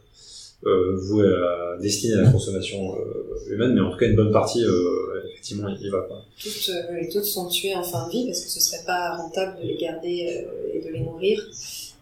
[0.63, 4.63] vouées à, destinées à la consommation euh, humaine, mais en tout cas une bonne partie
[4.63, 6.24] euh, effectivement il va pas.
[6.41, 9.62] Toutes, euh, toutes sont tuées en fin de vie parce que ce serait pas rentable
[9.62, 11.39] de les garder euh, et de les nourrir.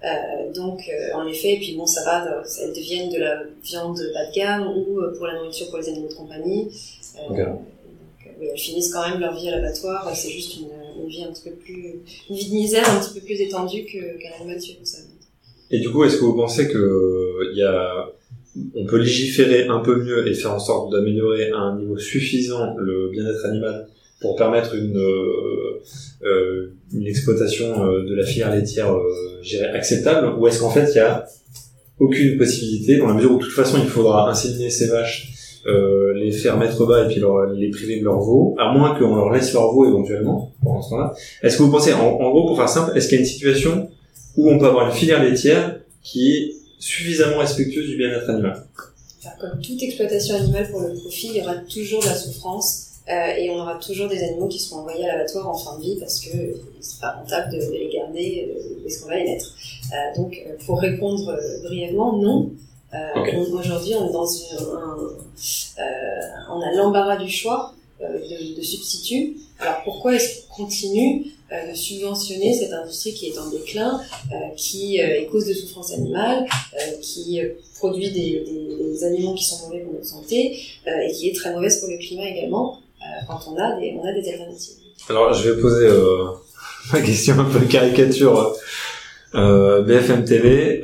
[0.01, 4.25] Euh, donc en effet, et puis bon ça va, elles deviennent de la viande bas
[4.27, 6.69] de gamme ou pour la nourriture pour les animaux de compagnie.
[7.29, 7.43] Okay.
[7.43, 7.61] Donc,
[8.39, 10.09] oui, elles finissent quand même leur vie à l'abattoir.
[10.15, 10.69] C'est juste une,
[11.01, 13.83] une, vie un petit peu plus, une vie de misère un petit peu plus étendue
[13.83, 14.99] qu'un animal tué ça.
[15.71, 18.09] Et du coup, est-ce que vous pensez que il y a
[18.75, 22.75] on peut légiférer un peu mieux et faire en sorte d'améliorer à un niveau suffisant
[22.77, 23.87] le bien-être animal
[24.19, 25.81] pour permettre une, euh,
[26.23, 30.97] euh une exploitation euh, de la filière laitière euh, acceptable ou est-ce qu'en fait il
[30.97, 31.25] y a
[31.99, 35.35] aucune possibilité dans la mesure où de toute façon il faudra inséminer ces vaches
[36.15, 39.15] les faire mettre bas et puis leur, les priver de leur veau, à moins qu'on
[39.15, 41.13] leur laisse leur veau éventuellement pendant ce temps-là.
[41.43, 43.29] Est-ce que vous pensez, en, en, gros, pour faire simple, est-ce qu'il y a une
[43.29, 43.87] situation
[44.35, 48.65] où on peut avoir une filière laitière qui suffisamment respectueuse du bien-être animal.
[49.39, 53.35] comme toute exploitation animale pour le profit, il y aura toujours de la souffrance euh,
[53.37, 55.97] et on aura toujours des animaux qui seront envoyés à l'abattoir en fin de vie
[55.99, 56.29] parce que
[56.79, 59.53] c'est pas rentable de, les garder euh, est-ce qu'on va les mettre.
[59.91, 62.51] Euh, donc euh, pour répondre euh, brièvement, non.
[63.35, 65.83] Aujourd'hui, on est dans une, un,
[66.51, 69.37] on a l'embarras du choix de, de substituts.
[69.59, 71.25] Alors pourquoi est-ce qu'on continue?
[71.27, 73.99] euh, de subventionner cette industrie qui est en déclin,
[74.31, 76.45] euh, qui euh, est cause de souffrance animale,
[77.01, 77.41] qui
[77.75, 81.53] produit des, des, des, aliments qui sont mauvais pour notre santé et qui est très
[81.53, 82.79] mauvaise pour le climat également
[83.27, 84.75] quand on a des, on a des alternatives.
[85.09, 85.87] Alors je vais poser
[86.93, 88.55] ma question un peu caricature.
[89.33, 90.81] BFM TV,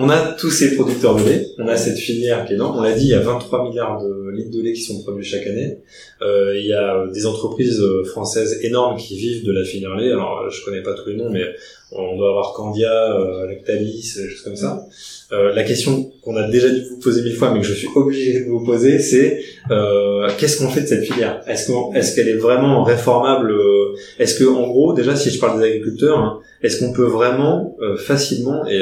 [0.00, 2.78] on a tous ces producteurs de lait, on a cette filière qui est énorme.
[2.78, 5.24] On l'a dit, il y a 23 milliards de litres de lait qui sont produits
[5.24, 5.78] chaque année.
[6.22, 10.12] Euh, il y a des entreprises euh, françaises énormes qui vivent de la filière lait.
[10.12, 11.42] Alors, je connais pas tous les noms, mais
[11.90, 14.86] on doit avoir Candia, euh, Lactalis, des choses comme ça.
[15.30, 17.88] Euh, la question qu'on a déjà dû vous poser mille fois, mais que je suis
[17.94, 21.42] obligé de vous poser, c'est euh, qu'est-ce qu'on fait de cette filière?
[21.46, 25.38] Est-ce qu'on, est-ce qu'elle est vraiment réformable euh, Est-ce que, en gros, déjà, si je
[25.38, 28.80] parle des agriculteurs, hein, est-ce qu'on peut vraiment euh, facilement et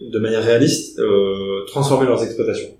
[0.00, 1.00] de manière réaliste
[1.68, 2.70] transformer leurs exploitations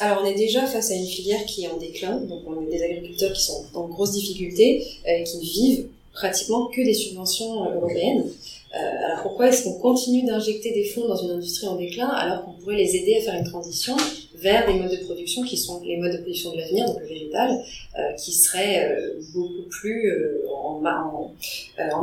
[0.00, 2.70] alors on est déjà face à une filière qui est en déclin, donc on a
[2.70, 8.24] des agriculteurs qui sont en grosse difficulté, qui vivent pratiquement que des subventions européennes.
[8.74, 12.44] Euh, alors pourquoi est-ce qu'on continue d'injecter des fonds dans une industrie en déclin alors
[12.44, 13.94] qu'on pourrait les aider à faire une transition
[14.34, 17.06] vers des modes de production qui sont les modes de production de l'avenir, donc le
[17.06, 17.50] végétal,
[17.98, 20.82] euh, qui seraient euh, beaucoup plus euh, en,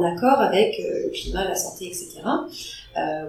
[0.03, 2.21] accord avec le climat, la santé, etc.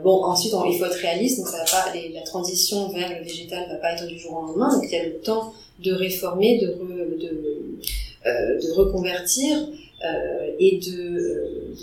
[0.03, 3.69] bon, ensuite, il faut être réaliste, donc ça va pas, la transition vers le végétal
[3.69, 6.59] va pas être du jour au lendemain, donc il y a le temps de réformer,
[6.59, 7.79] de, de,
[8.25, 9.69] de reconvertir
[10.59, 11.75] et de, de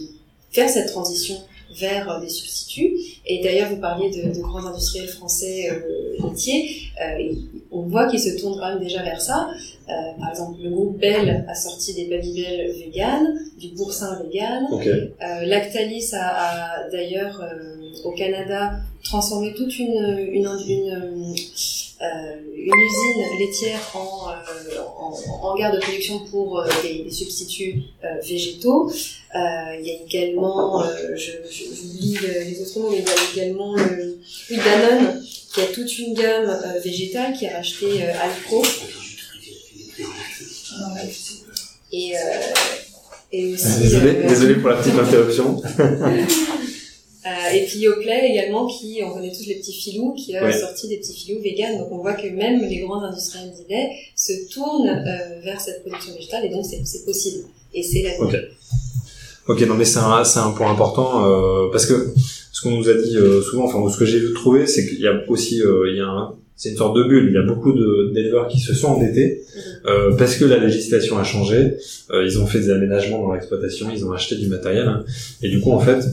[0.51, 1.35] faire cette transition
[1.75, 2.95] vers euh, des substituts.
[3.25, 6.69] Et d'ailleurs, vous parliez de, de grands industriels français euh, laitiers.
[7.01, 7.33] Euh,
[7.71, 9.49] on voit qu'ils se tournent quand même déjà vers ça.
[9.89, 14.65] Euh, par exemple, le groupe Bell a sorti des Babybel vegan, du boursin vegan.
[15.21, 17.41] Euh, Lactalis a, a d'ailleurs
[18.05, 21.35] au Canada transformé toute une, une, une
[21.99, 27.11] euh, une usine laitière en, euh, en, en, gare de production pour euh, des, des,
[27.11, 27.81] substituts
[28.23, 28.91] végétaux.
[29.33, 30.83] il y a également,
[31.15, 31.63] je, je,
[31.99, 34.19] lis les autres noms, mais il y a également le,
[34.51, 38.63] oui, Danone, qui a toute une gamme végétale, qui a racheté Alpro.
[41.91, 42.13] Et,
[43.31, 45.61] et aussi, désolé, désolé pour la petite interruption.
[47.27, 50.87] Euh, et puis Oakley également, qui, on connaît tous les petits filous, qui a sorti
[50.87, 51.77] des petits filous vegan.
[51.77, 56.13] Donc on voit que même les grands industriels d'idées se tournent euh, vers cette production
[56.13, 57.43] végétale et donc c'est possible.
[57.73, 58.35] Et c'est la Ok.
[59.47, 62.13] Ok, non mais c'est un, un point important euh, parce que
[62.51, 64.99] ce qu'on nous a dit euh, souvent, enfin ce que j'ai vu trouver, c'est qu'il
[64.99, 67.27] y a aussi, il y a un, c'est une sorte de bulle.
[67.29, 69.61] Il y a beaucoup d'éleveurs qui se sont endettés mhm.
[69.85, 71.75] euh, parce que la législation a changé.
[72.09, 75.05] Euh, ils ont fait des aménagements dans l'exploitation, ils ont acheté du matériel hein.
[75.41, 76.03] et du coup en fait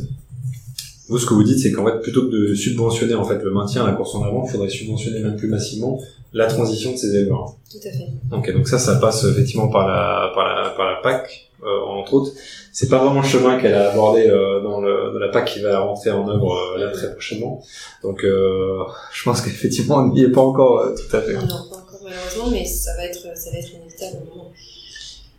[1.09, 3.51] vous, ce que vous dites, c'est qu'en fait, plutôt que de subventionner en fait le
[3.51, 6.01] maintien, la course en avant, il faudrait subventionner même plus massivement
[6.33, 7.57] la transition de ces éleveurs.
[7.71, 8.09] Tout à fait.
[8.33, 12.15] Ok, donc ça, ça passe effectivement par la par la par la PAC euh, entre
[12.15, 12.33] autres.
[12.73, 15.61] C'est pas vraiment le chemin qu'elle a abordé euh, dans, le, dans la PAC qui
[15.61, 17.63] va rentrer en œuvre euh, là très prochainement.
[18.03, 21.35] Donc, euh, je pense qu'effectivement, on n'y est pas encore euh, tout à fait.
[21.35, 24.19] Non, pas encore malheureusement, mais ça va être ça va être inévitable.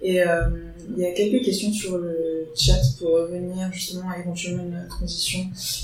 [0.02, 0.50] Et euh,
[0.96, 5.40] il y a quelques questions sur le chat pour revenir justement à éventuellement une transition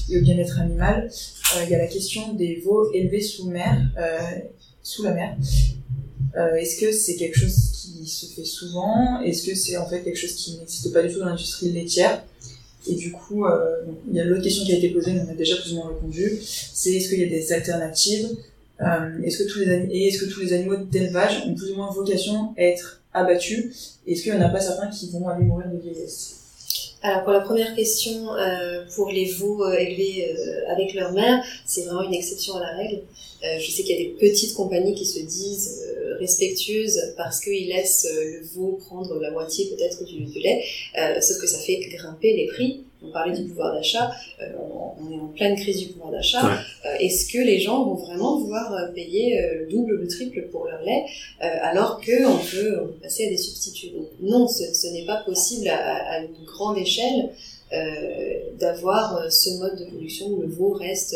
[0.10, 1.10] et au bien-être animal.
[1.56, 4.20] Euh, il y a la question des veaux élevés sous mer, euh,
[4.84, 5.36] sous la mer.
[6.58, 9.22] Est-ce que c'est quelque chose qui se fait souvent?
[9.22, 12.24] Est-ce que c'est en fait quelque chose qui n'existe pas du tout dans l'industrie laitière?
[12.90, 13.46] Et du coup,
[14.08, 15.76] il y a l'autre question qui a été posée, mais on a déjà plus ou
[15.76, 16.40] moins répondu.
[16.42, 18.30] C'est est-ce qu'il y a des alternatives?
[18.80, 21.92] Est-ce que tous les et est-ce que tous les animaux d'élevage ont plus ou moins
[21.92, 25.68] vocation à être abattus Est-ce qu'il n'y en a pas certains qui vont aller mourir
[25.70, 26.42] de vieillesse?
[27.04, 31.44] Alors pour la première question, euh, pour les veaux euh, élevés euh, avec leur mère,
[31.66, 33.02] c'est vraiment une exception à la règle.
[33.44, 35.84] Je sais qu'il y a des petites compagnies qui se disent
[36.20, 40.64] respectueuses parce qu'ils laissent le veau prendre la moitié peut-être du, lait,
[41.22, 44.12] sauf que ça fait grimper les prix on parlait du pouvoir d'achat,
[44.42, 44.46] euh,
[45.00, 46.60] on, est en pleine crise du pouvoir d'achat.
[46.86, 50.48] Euh, est-ce que les gens vont vraiment vouloir euh, payer le double ou le triple
[50.52, 51.06] pour leur lait
[51.40, 53.90] alors qu'on peut, on peut passer à des substituts?
[53.90, 57.30] Donc, Non, ce, n'est pas possible à, à, une grande échelle
[58.60, 61.16] d'avoir ce mode de production où le veau reste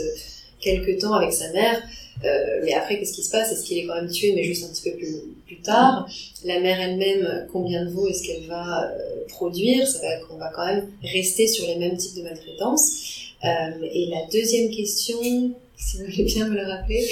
[0.61, 1.81] quelque temps avec sa mère.
[2.23, 3.51] Euh, mais après, qu'est-ce qui se passe?
[3.51, 5.15] Est-ce qu'il est quand même tué, mais juste un petit peu plus,
[5.55, 6.07] plus tard
[6.43, 9.87] La mère elle-même, combien de veaux est-ce qu'elle va euh, produire?
[9.87, 12.91] Ça va qu'on va quand même rester sur les mêmes types de maltraitance.
[13.43, 15.17] Euh, et la deuxième question,
[15.77, 17.07] si vous voulez bien me le rappeler.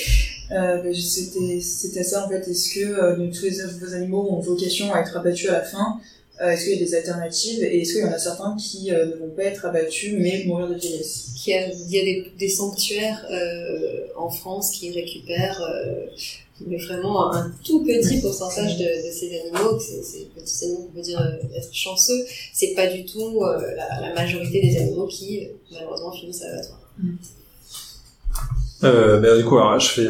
[0.52, 2.48] Euh, ben, c'était ça en fait.
[2.48, 6.00] Est-ce que euh, tous les vos animaux ont vocation à être abattus à la fin?
[6.42, 7.64] Euh, est-ce qu'il y a des alternatives?
[7.64, 10.68] Et est-ce qu'il y en a certains qui ne vont pas être abattus mais mourir
[10.68, 11.30] de vieillesse?
[11.46, 13.26] Il y a, il y a des, des sanctuaires
[14.16, 15.62] en France qui récupèrent
[16.66, 21.20] mais vraiment un tout petit pourcentage de, ces animaux, ces, petits animaux on peut dire
[21.56, 26.50] être chanceux, c'est pas du tout la, la, majorité des animaux qui malheureusement finissent à
[26.50, 26.80] l'abattoir.
[28.84, 30.08] Euh, ben, du coup, alors, je fais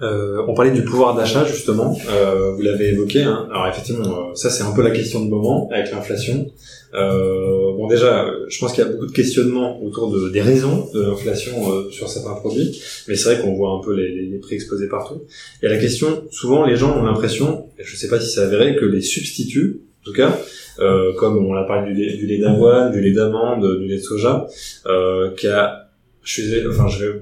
[0.00, 3.22] euh, on parlait du pouvoir d'achat justement, euh, vous l'avez évoqué.
[3.22, 3.48] Hein.
[3.50, 6.46] Alors effectivement, euh, ça c'est un peu la question de moment avec l'inflation.
[6.94, 10.88] Euh, bon déjà, je pense qu'il y a beaucoup de questionnements autour de, des raisons
[10.94, 14.38] de l'inflation euh, sur certains produits, mais c'est vrai qu'on voit un peu les, les,
[14.38, 15.22] prix exposés partout.
[15.60, 18.20] Il y a la question, souvent les gens ont l'impression, et je ne sais pas
[18.20, 20.38] si c'est avéré, que les substituts, en tout cas,
[20.80, 23.96] euh, comme on a parlé du lait, du lait d'avoine, du lait d'amande, du lait
[23.96, 24.46] de soja,
[24.86, 25.84] euh, qui a
[26.22, 27.20] je suis enfin je vais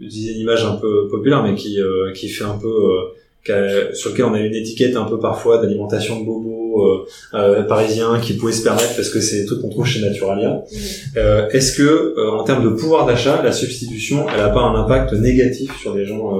[0.00, 1.78] utiliser une image un peu populaire mais qui
[2.14, 2.72] qui fait un peu
[3.92, 8.20] sur lequel on a une étiquette un peu parfois d'alimentation de bobos euh, euh, parisiens
[8.20, 10.50] qui pouvait se permettre parce que c'est tout qu'on trouve chez Naturalia.
[10.50, 10.76] Mmh.
[11.16, 15.12] Euh, Est-ce que en termes de pouvoir d'achat, la substitution, elle a pas un impact
[15.14, 16.32] négatif sur les gens,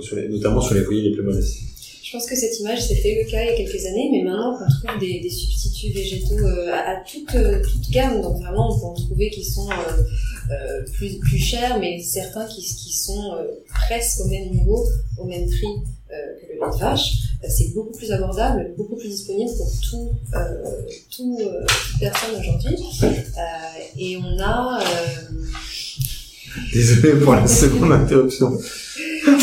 [0.00, 1.56] sur les, notamment sur les foyers les plus modestes?
[2.04, 4.58] Je pense que cette image, c'était le cas il y a quelques années, mais maintenant
[4.58, 8.20] on trouve des, des substituts végétaux à, à toute, toute, gamme.
[8.20, 12.62] Donc vraiment, on peut en trouver qui sont euh, plus, plus chers, mais certains qui,
[12.62, 13.36] qui sont
[13.68, 14.84] presque au même niveau,
[15.18, 15.68] au même prix
[16.10, 20.10] que le lait de vache, euh, c'est beaucoup plus abordable, beaucoup plus disponible pour tout,
[20.34, 20.62] euh,
[21.14, 22.76] tout toute personne aujourd'hui.
[23.98, 24.82] et on a
[26.72, 28.58] Désolé pour la seconde interruption.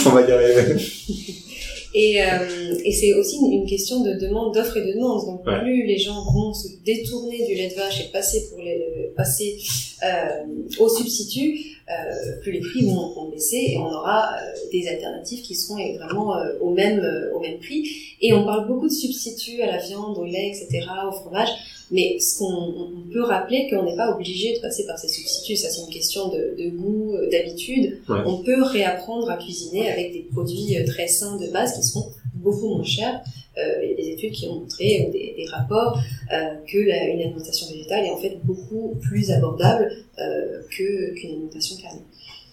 [0.05, 0.75] On va y arriver.
[1.93, 5.25] Et, euh, et c'est aussi une, question de demande, d'offre et de demande.
[5.25, 9.11] Donc plus les gens vont se détourner du lait de vache et passer pour les
[9.15, 9.57] passer
[10.03, 10.43] euh,
[10.79, 11.57] au substitut,
[11.89, 15.77] euh, plus les prix vont, vont, baisser et on aura euh, des alternatives qui seront
[15.95, 17.01] vraiment euh, au même
[17.33, 18.15] au même prix.
[18.21, 21.49] Et on parle beaucoup de substituts à la viande, au lait, etc., au fromage.
[21.89, 25.55] Mais ce qu'on peut rappeler qu'on n'est pas obligé de passer par ces substituts.
[25.55, 27.99] Ça, c'est une question de, de goût, euh, d'habitude.
[28.09, 32.11] On peut réapprendre à cuisiner avec des produits euh, très sains de base qui seront
[32.47, 33.21] beaucoup moins chers.
[33.57, 36.35] Euh, il y a des études qui ont montré, des, des rapports, euh,
[36.71, 42.05] que la, une alimentation végétale est en fait beaucoup plus abordable euh, qu'une alimentation carnée.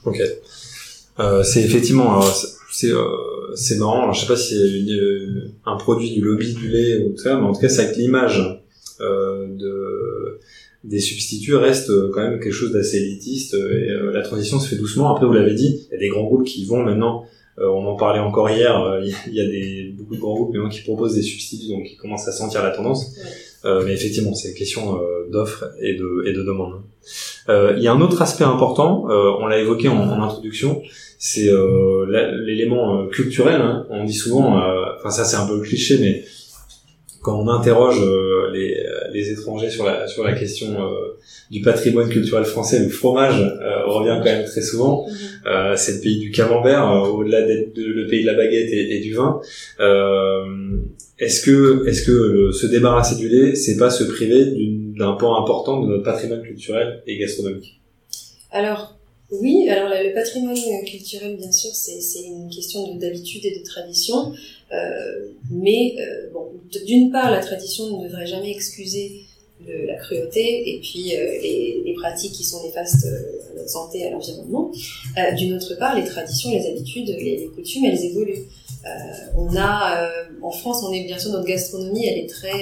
[0.05, 0.21] Ok.
[1.21, 2.21] Euh, c'est effectivement,
[2.73, 2.93] c'est
[3.55, 4.03] c'est marrant.
[4.03, 7.37] Alors, je sais pas si c'est un produit du lobby du lait ou tout ça,
[7.37, 8.41] mais en tout cas, c'est avec l'image
[9.01, 10.41] euh, de
[10.85, 14.69] des substituts reste euh, quand même quelque chose d'assez élitiste euh, et la transition se
[14.69, 15.11] fait doucement.
[15.15, 17.25] Après, vous l'avez dit, il y a des grands groupes qui vont maintenant.
[17.59, 19.01] On en parlait encore hier.
[19.27, 21.97] Il y a des beaucoup de grands groupes maintenant qui proposent des substituts, donc qui
[21.97, 23.17] commencent à sentir la tendance.
[23.65, 24.99] mais effectivement, c'est une question
[25.31, 26.83] d'offre et de et de demande.
[27.49, 29.05] il y a un autre aspect important.
[29.09, 30.83] on l'a évoqué en, introduction.
[31.19, 31.49] C'est
[32.45, 33.61] l'élément culturel.
[33.61, 33.87] Hein.
[33.91, 34.61] On dit souvent,
[34.97, 36.25] enfin ça c'est un peu cliché, mais
[37.25, 41.17] quand on interroge euh, les, euh, les, étrangers sur la, sur la question euh,
[41.51, 43.41] du patrimoine culturel français, le fromage
[43.87, 45.07] revient quand même très souvent.
[45.09, 45.77] Mhm.
[45.77, 49.41] c'est le pays du camembert, au-delà d'être le pays de la baguette et, du vin.
[51.19, 54.53] est-ce que, est-ce que se débarrasser du lait, c'est pas se priver
[54.99, 57.81] d'un pan important de notre patrimoine culturel et gastronomique?
[58.53, 58.94] Alors,
[59.41, 64.33] oui, alors le patrimoine culturel, bien sûr, c'est une question d'habitude et de tradition.
[64.73, 66.49] Euh, mais euh, bon,
[66.87, 69.23] d'une part, la tradition ne devrait jamais excuser
[69.67, 74.07] la cruauté et puis euh, les, les, pratiques qui sont néfastes à notre santé et
[74.07, 74.71] à l'environnement.
[75.39, 78.45] D'une autre part, les traditions, les habitudes, les, les coutumes, elles évoluent.
[78.87, 78.91] Euh,
[79.37, 80.09] on a,
[80.43, 82.53] en France, on est bien sûr notre gastronomie, elle est très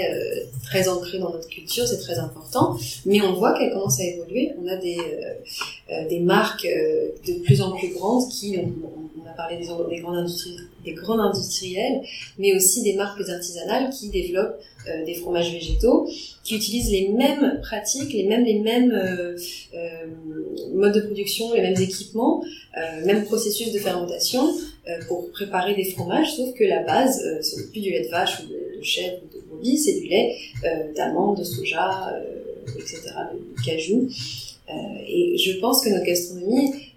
[0.65, 2.77] très ancrée dans notre culture, c'est très important.
[3.07, 4.53] Mais on voit qu'elle commence à évoluer.
[4.63, 4.99] On a des
[6.09, 10.57] des marques de plus en plus grandes qui, on, a parlé des, des grandes industries
[10.85, 12.03] des grands industriels,
[12.39, 16.09] mais aussi des marques artisanales qui développent euh, des fromages végétaux,
[16.45, 19.37] qui utilisent les mêmes pratiques, les mêmes les mêmes euh,
[19.75, 20.07] euh,
[20.75, 22.43] modes de production, les mêmes équipements,
[23.05, 24.49] même processus de fermentation
[25.07, 28.41] pour préparer des fromages, sauf que la base, ce n'est plus du lait de vache
[28.41, 30.37] ou de, chèvre ou de brebis, c'est du lait
[30.97, 32.13] d'amande, de soja,
[32.77, 33.01] etc.,
[33.33, 34.09] de, cajou.
[35.07, 36.92] et je pense que notre gastronomie euh,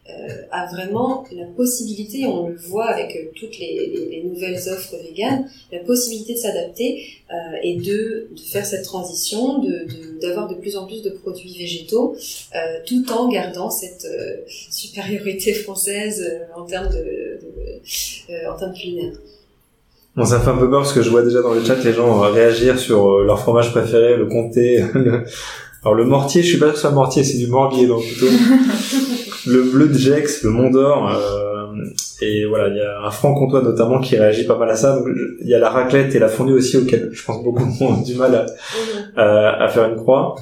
[0.52, 5.50] a vraiment la possibilité, on le voit avec euh, toutes les, les, nouvelles offres véganes,
[5.72, 9.64] la possibilité de s'adapter euh, et de, de, faire cette transition,
[10.22, 12.16] d'avoir de, de, plus en plus de produits végétaux,
[12.56, 16.24] euh, tout en gardant cette euh, supériorité française
[16.56, 17.40] en termes de,
[18.48, 19.18] en termes culinaires.
[20.16, 21.94] Bon, ça fait un peu peur parce que je vois déjà dans le chat les
[21.94, 24.84] gens réagir sur leur fromage préféré, le comté.
[25.84, 28.04] Alors le mortier, je suis pas sûr que ce soit mortier, c'est du morbier donc
[28.04, 28.28] plutôt.
[29.48, 31.10] le bleu de Gex, le Mont d'Or.
[31.10, 31.46] Euh,
[32.22, 35.02] et voilà, il y a un franc-comtois notamment qui réagit pas mal à ça.
[35.42, 38.16] Il y a la raclette et la fondue aussi auquel je pense beaucoup ont du
[38.16, 39.62] mal à, mhm.
[39.62, 40.36] à, faire une croix.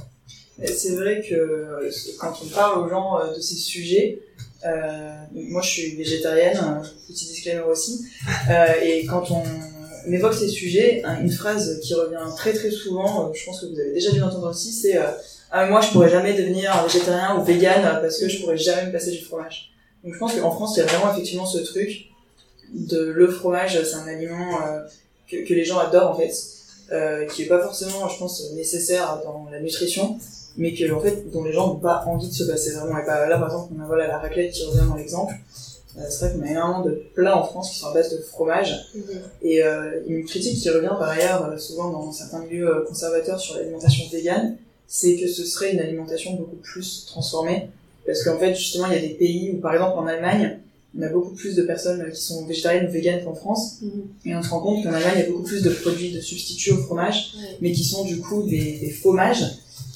[0.66, 1.89] C'est vrai que
[2.20, 4.20] quand on parle aux gens euh, de ces sujets,
[4.66, 8.06] euh, moi je suis végétarienne, petit disclaimer aussi,
[8.50, 9.44] euh, et quand on
[10.12, 13.94] évoque ces sujets, une phrase qui revient très très souvent, je pense que vous avez
[13.94, 14.98] déjà dû l'entendre aussi, c'est
[15.56, 18.92] ah, moi je pourrais jamais devenir végétarien ou vegan parce que je pourrais jamais me
[18.92, 19.72] passer du fromage.
[20.04, 22.08] Donc je pense qu'en France il y a vraiment effectivement ce truc
[22.74, 24.80] de le fromage c'est un aliment euh,
[25.30, 26.34] que, que, les gens adorent en fait
[26.92, 30.18] euh, qui est pas forcément, je pense, nécessaire dans la nutrition,
[30.58, 32.97] mais que en fait, dont les gens n'ont pas envie de se passer vraiment.
[32.97, 35.36] Et pas là, par exemple, on a voilà la raclette qui revient dans l'exemple.
[35.99, 38.18] Euh, c'est vrai qu'on a énormément de plats en France qui sont à base de
[38.18, 38.89] fromage.
[38.95, 39.04] Mhm.
[39.43, 39.62] Et
[40.08, 44.58] une critique qui revient par ailleurs souvent dans certains milieux conservateurs sur l'alimentation végane,
[44.96, 47.70] c'est que ce serait une alimentation beaucoup plus transformée.
[48.06, 50.60] Parce qu'en fait, justement, il y a des pays où, par exemple, en Allemagne,
[50.96, 53.80] on a beaucoup plus de personnes qui sont végétariennes ou véganes qu'en France.
[53.82, 54.04] Mhm.
[54.26, 56.22] Et on se rend compte qu'en Allemagne, il y a beaucoup plus de produits de
[56.22, 59.44] substituts au fromage, mais qui sont du coup des, des fromages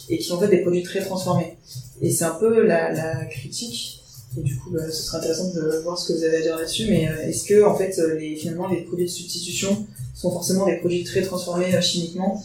[0.10, 1.58] et qui sont en fait des produits très transformés.
[2.02, 3.97] Et c'est un peu la, la critique
[4.38, 6.58] et du coup, bah, ce serait intéressant de voir ce que vous avez à dire
[6.58, 6.88] là-dessus.
[6.90, 10.66] Mais euh, est-ce que, en fait, euh, les, finalement, les produits de substitution sont forcément
[10.66, 12.42] des produits très transformés euh, chimiquement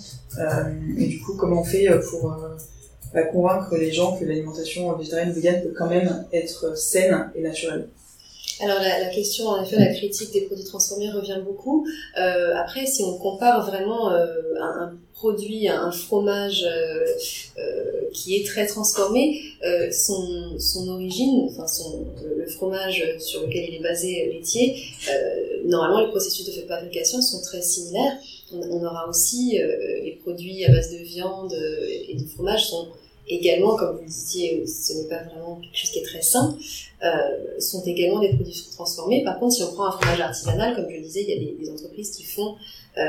[0.99, 2.35] Et du coup, comment on fait pour
[3.13, 7.89] bah, convaincre les gens que l'alimentation végétarienne végane peut quand même être saine et naturelle?
[8.63, 11.87] Alors la, question, en effet, la critique des produits transformés revient beaucoup.
[12.17, 14.27] Euh, après, si on compare vraiment euh,
[14.61, 17.05] un, produit, un fromage euh,
[18.13, 19.41] qui est très transformé,
[19.91, 22.05] son, son origine, enfin son,
[22.37, 24.77] le fromage sur lequel il est basé laitier,
[25.65, 28.17] normalement les processus de fabrication sont très similaires.
[28.53, 29.59] On, on aura aussi
[30.03, 31.55] les produits à base de viande
[32.09, 32.89] et de fromage sont
[33.29, 36.57] également, comme vous le disiez, ce n'est pas vraiment quelque chose qui est très sain,
[37.05, 39.25] euh, sont également des produits transformés.
[39.25, 41.55] Par contre, si on prend un fromage artisanal, comme je le disais, il y a
[41.65, 42.57] des, entreprises qui font
[42.99, 43.03] euh,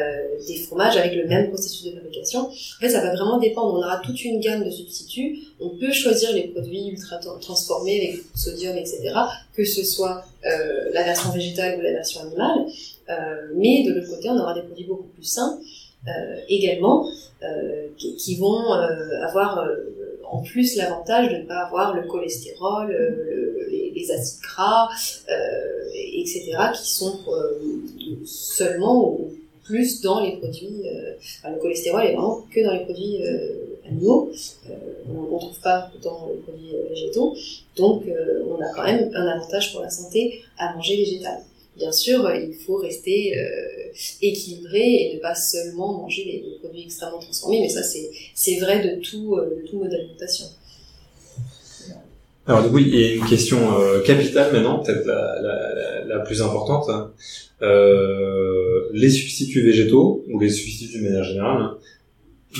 [0.47, 2.47] des fromages avec le même processus de fabrication.
[2.47, 3.73] En fait, ça va vraiment dépendre.
[3.73, 5.39] On aura toute une gamme de substituts.
[5.59, 9.13] On peut choisir les produits ultra transformés avec sodium, etc.,
[9.53, 12.65] que ce soit euh, la version végétale ou la version animale.
[13.09, 15.59] Euh, mais de l'autre côté, on aura des produits beaucoup plus sains
[16.07, 17.07] euh, également,
[17.43, 18.71] euh, qui, qui, vont
[19.21, 19.65] avoir
[20.33, 24.89] en plus l'avantage de ne pas avoir le cholestérol, euh, les, acides gras,
[25.29, 25.33] euh,
[25.93, 29.31] etc., qui sont euh, seulement ou
[29.63, 30.83] plus dans les produits.
[31.45, 33.23] le cholestérol est vraiment que dans les produits
[33.87, 34.29] animaux.
[35.07, 37.33] on ne trouve pas dans les produits végétaux.
[37.77, 38.03] Donc,
[38.49, 41.43] on a quand même un avantage pour la santé à manger végétal.
[41.77, 43.33] Bien sûr, il faut rester
[44.21, 49.01] équilibré et ne pas seulement manger les, produits extrêmement transformés, mais ça c'est vrai de
[49.01, 50.45] tout, euh, de tout mode d'alimentation.
[52.45, 56.89] Alors oui, il y a une question euh, capitale maintenant, peut-être la, la, plus importante.
[56.89, 57.11] Hein.
[57.61, 61.69] Euh, les substituts végétaux, ou les substituts de manière générale,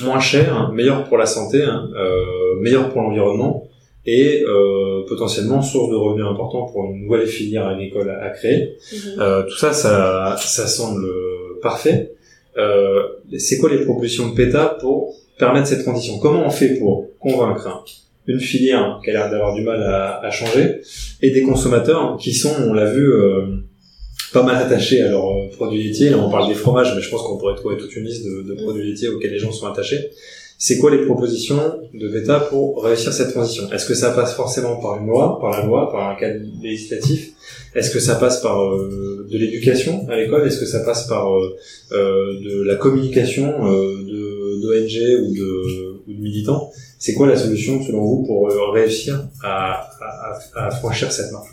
[0.01, 3.67] moins chers, meilleurs pour la santé, hein, euh, meilleurs pour l'environnement,
[4.05, 8.77] et euh, potentiellement source de revenus importants pour une nouvelle filière agricole à, créer.
[8.91, 8.99] Mhm.
[9.19, 11.07] Euh, tout ça, ça, ça semble
[11.61, 12.13] parfait.
[12.57, 13.01] Euh,
[13.37, 16.19] c'est quoi les propositions de PETA pour permettre cette transition?
[16.19, 17.83] Comment on fait pour convaincre
[18.27, 20.81] une filière qui a l'air d'avoir du mal à, à, changer
[21.21, 23.57] et des consommateurs qui sont, on l'a vu, euh,
[24.31, 26.11] pas mal attachés à leurs euh, produits laitiers?
[26.11, 28.43] Là, on parle des fromages, mais je pense qu'on pourrait trouver toute une liste de,
[28.43, 30.11] de produits laitiers auxquels les gens sont attachés.
[30.65, 33.69] C'est quoi les propositions de VETA pour réussir cette transition?
[33.73, 37.33] Est-ce que ça passe forcément par une loi, par la loi, par un cadre législatif?
[37.75, 40.47] Est-ce que ça passe par euh, de l'éducation à l'école?
[40.47, 41.57] Est-ce que ça passe par euh,
[41.91, 46.71] euh de la communication euh, d'ONG ou de, ou de militants?
[46.97, 49.89] C'est quoi la solution selon vous pour euh, réussir à,
[50.55, 51.49] à, à franchir cette marche?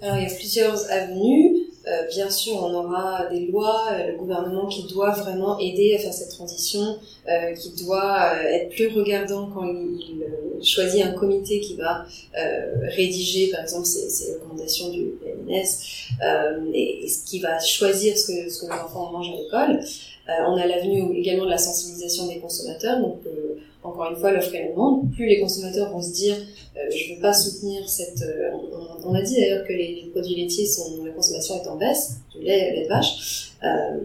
[0.00, 1.55] Alors il y a plusieurs avenues.
[1.88, 5.98] Euh, bien sûr, on aura des lois, euh, le gouvernement qui doit vraiment aider à
[5.98, 10.24] faire cette transition, euh, qui doit être plus regardant quand il,
[10.62, 12.06] choisit un comité qui va
[12.96, 16.08] rédiger, par exemple, ces, recommandations du PMS,
[16.72, 19.80] et, qui va choisir ce que, ce que nos enfants mangent à l'école.
[20.48, 22.98] on a l'avenue également de la sensibilisation des consommateurs,
[23.86, 26.36] encore une fois, l'offre la demande, plus les consommateurs vont se dire
[26.76, 28.22] euh, je ne veux pas soutenir cette...
[28.22, 28.50] Euh,
[29.04, 32.42] on, a dit d'ailleurs que les, produits laitiers, sont, la consommation est en baisse, du
[32.42, 33.52] lait, lait de vache.
[33.64, 33.98] Euh,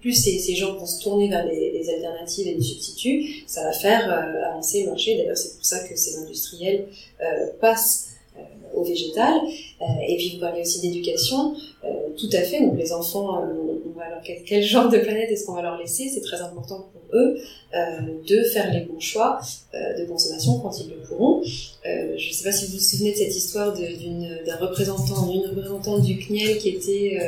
[0.00, 3.72] plus ces, gens vont se tourner vers des, des, alternatives et des substituts, ça va
[3.72, 4.10] faire
[4.50, 5.16] avancer le marché.
[5.16, 6.86] D'ailleurs, c'est pour ça que ces industriels
[7.60, 8.09] passent
[8.74, 9.34] au végétal.
[10.08, 11.54] et puis vous parlez aussi d'éducation,
[12.16, 12.60] tout à fait.
[12.60, 13.42] Donc les enfants,
[13.86, 16.08] on va leur, quel, genre de planète est-ce qu'on va leur laisser?
[16.12, 17.36] C'est très important pour eux
[17.74, 19.40] euh, de faire les bons choix
[19.74, 21.40] euh, de consommation quand ils le pourront.
[21.40, 25.46] Euh, je ne sais pas si vous vous souvenez de cette histoire d'un représentant, d'une
[25.46, 27.18] représentante du CNIEL qui était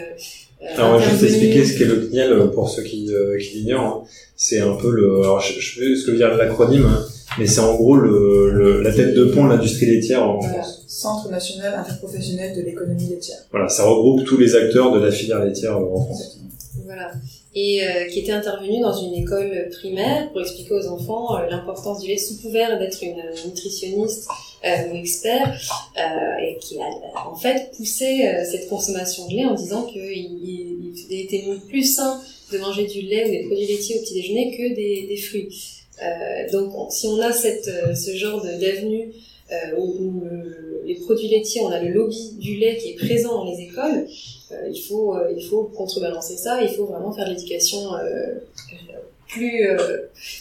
[0.76, 3.08] alors, je vais vous expliquer ce qu'est le CNIEL pour ceux qui,
[3.40, 4.06] qui l'ignorent.
[4.36, 7.04] C'est un peu le, alors je, je sais ce que veut dire l'acronyme, hein,
[7.38, 10.84] mais c'est en gros le, le, la tête de pont de l'industrie laitière en France.
[10.86, 13.38] Centre national interprofessionnel de l'économie laitière.
[13.50, 16.38] Voilà, ça regroupe tous les acteurs de la filière laitière en France.
[16.84, 17.10] Voilà
[17.54, 22.00] et euh, qui était intervenue dans une école primaire pour expliquer aux enfants euh, l'importance
[22.00, 24.28] du lait sous couvert d'être une nutritionniste
[24.64, 25.60] euh, ou expert
[26.40, 31.44] et qui a en fait poussé cette consommation de lait en disant qu'il il, était
[31.68, 32.20] plus sain
[32.52, 35.81] de manger du lait ou des produits laitiers au petit déjeuner que des, des fruits.
[36.00, 39.12] Euh, donc si on a cette, euh, ce genre d'avenue
[39.52, 40.24] euh, où,
[40.84, 44.06] les produits laitiers, on a le lobby du lait qui est présent dans les écoles,
[44.50, 46.60] il faut il faut contrebalancer ça.
[46.60, 47.90] Il faut vraiment faire l'éducation
[49.28, 49.64] plus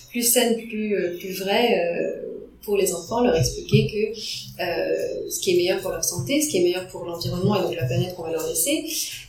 [0.09, 2.15] plus saine, plus plus vraie
[2.63, 6.49] pour les enfants, leur expliquer que euh, ce qui est meilleur pour leur santé, ce
[6.49, 8.85] qui est meilleur pour l'environnement et donc la planète qu'on va leur laisser,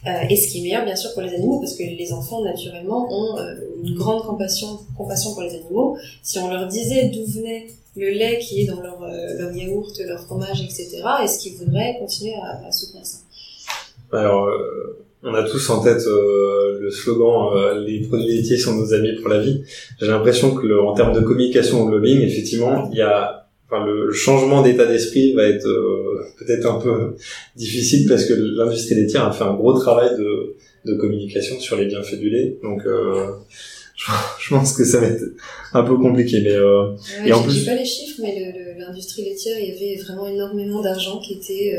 [0.06, 2.42] euh, et ce qui est meilleur bien sûr pour les animaux, parce que les enfants
[2.42, 5.96] naturellement ont euh, une grande compassion, compassion pour les animaux.
[6.22, 9.00] Si on leur disait d'où venait le lait qui est dans leur,
[9.54, 13.18] yaourt, leur fromage, etc., est-ce qu'ils voudraient continuer à, soutenir ça?
[15.22, 19.12] On a tous en tête euh, le slogan euh, les produits laitiers sont nos amis
[19.20, 19.62] pour la vie.
[20.00, 23.86] J'ai l'impression que le, en termes de communication au lobbying, effectivement, il y a enfin
[23.86, 27.14] le changement d'état d'esprit va être euh, peut-être un peu
[27.56, 31.86] difficile parce que l'industrie laitière a fait un gros travail de, de communication sur les
[31.86, 32.58] bienfaits du lait.
[32.62, 32.82] Donc
[34.40, 35.24] je pense que ça va être
[35.74, 36.92] un peu compliqué mais euh,
[37.24, 41.20] et en plus pas les chiffres mais l'industrie laitière il y avait vraiment énormément d'argent
[41.20, 41.78] qui était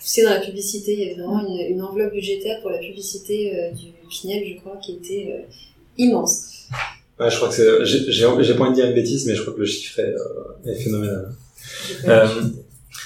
[0.00, 3.54] c'est dans la publicité, il y avait vraiment une, une enveloppe budgétaire pour la publicité
[3.54, 5.42] euh, du Pinel, je crois, qui était euh,
[5.98, 6.68] immense.
[7.18, 7.84] Ouais, je crois que c'est.
[7.84, 10.70] J'ai pas envie de dire une bêtise, mais je crois que le chiffre est, euh,
[10.70, 11.32] est phénoménal.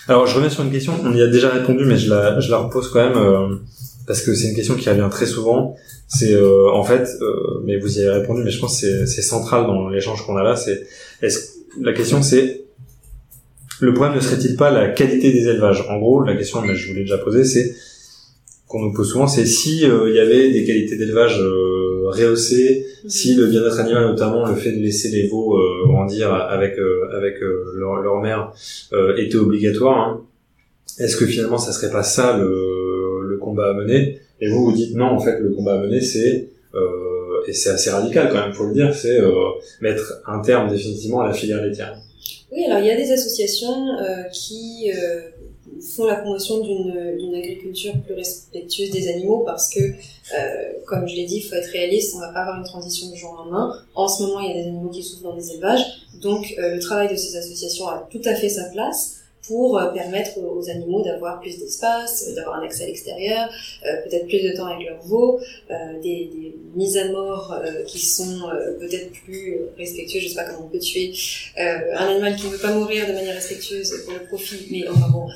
[0.06, 0.94] Alors, je reviens sur une question.
[1.02, 3.60] On y a déjà répondu, mais je la, je la repose quand même
[4.06, 5.76] parce que c'est une question qui revient très souvent.
[6.08, 7.08] C'est en fait,
[7.64, 10.42] mais vous y avez répondu, mais je pense que c'est central dans l'échange qu'on a
[10.42, 10.56] là.
[10.56, 10.86] C'est
[11.80, 12.63] la question, c'est
[13.80, 15.84] le problème ne serait-il pas la qualité des élevages?
[15.88, 17.74] En gros, la question, mais je vous l'ai déjà posée, c'est
[18.68, 22.86] qu'on nous pose souvent, c'est si euh, il y avait des qualités d'élevage euh, rehaussées,
[23.04, 23.10] mhm.
[23.10, 26.78] si le bien-être animal, notamment le fait de laisser les veaux euh, grandir avec
[27.12, 28.52] avec leur, leur, mère,
[29.16, 29.98] était obligatoire.
[29.98, 30.20] Hein,
[30.98, 34.20] est-ce que finalement, ça serait pas ça le, le combat à mener?
[34.40, 36.48] Et vous vous dites non, en fait, le combat à mener, c'est
[37.46, 39.20] et c'est assez radical quand même, faut le dire, c'est
[39.82, 41.94] mettre un terme définitivement à la filière laitière.
[42.54, 45.22] Oui, alors il y a des associations euh, qui euh,
[45.96, 51.24] font la promotion d'une agriculture plus respectueuse des animaux parce que, euh, comme je l'ai
[51.24, 53.74] dit, il faut être réaliste, on va pas avoir une transition du jour au lendemain.
[53.96, 55.84] En ce moment, il y a des animaux qui souffrent dans des élevages,
[56.22, 60.38] donc le travail de ces associations a tout à fait sa place pour euh, permettre
[60.38, 63.48] aux animaux d'avoir plus d'espace, euh, d'avoir un accès à l'extérieur,
[63.84, 65.40] euh, peut-être plus de temps avec leurs veaux,
[66.02, 70.22] des, des, mises à mort qui sont peut-être plus respectueuses.
[70.22, 71.12] Je sais pas comment on peut tuer
[71.56, 75.08] un animal qui ne veut pas mourir de manière respectueuse pour le profit, mais enfin
[75.10, 75.28] bon,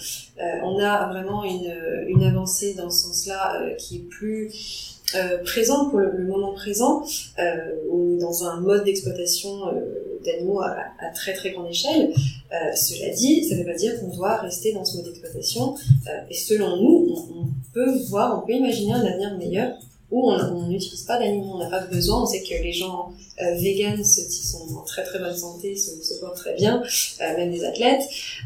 [0.65, 1.73] on a vraiment une,
[2.09, 7.03] une avancée dans ce sens-là qui est plus euh, présente pour le, moment présent.
[7.39, 7.55] Euh,
[7.91, 12.13] on est dans un mode d'exploitation euh, d'animaux à, à, très très grande échelle.
[12.53, 15.75] Euh, cela dit, ça ne veut pas dire qu'on doit rester dans ce mode d'exploitation.
[16.09, 19.79] Euh, et selon nous, on, on, peut voir, on peut imaginer un avenir meilleur
[20.11, 22.23] où on n'utilise pas d'animaux, on n'a pas besoin.
[22.23, 25.77] On sait que les gens euh, véganes, ceux qui sont en très très bonne santé,
[25.77, 26.83] se, portent très bien,
[27.21, 28.03] euh, même des athlètes.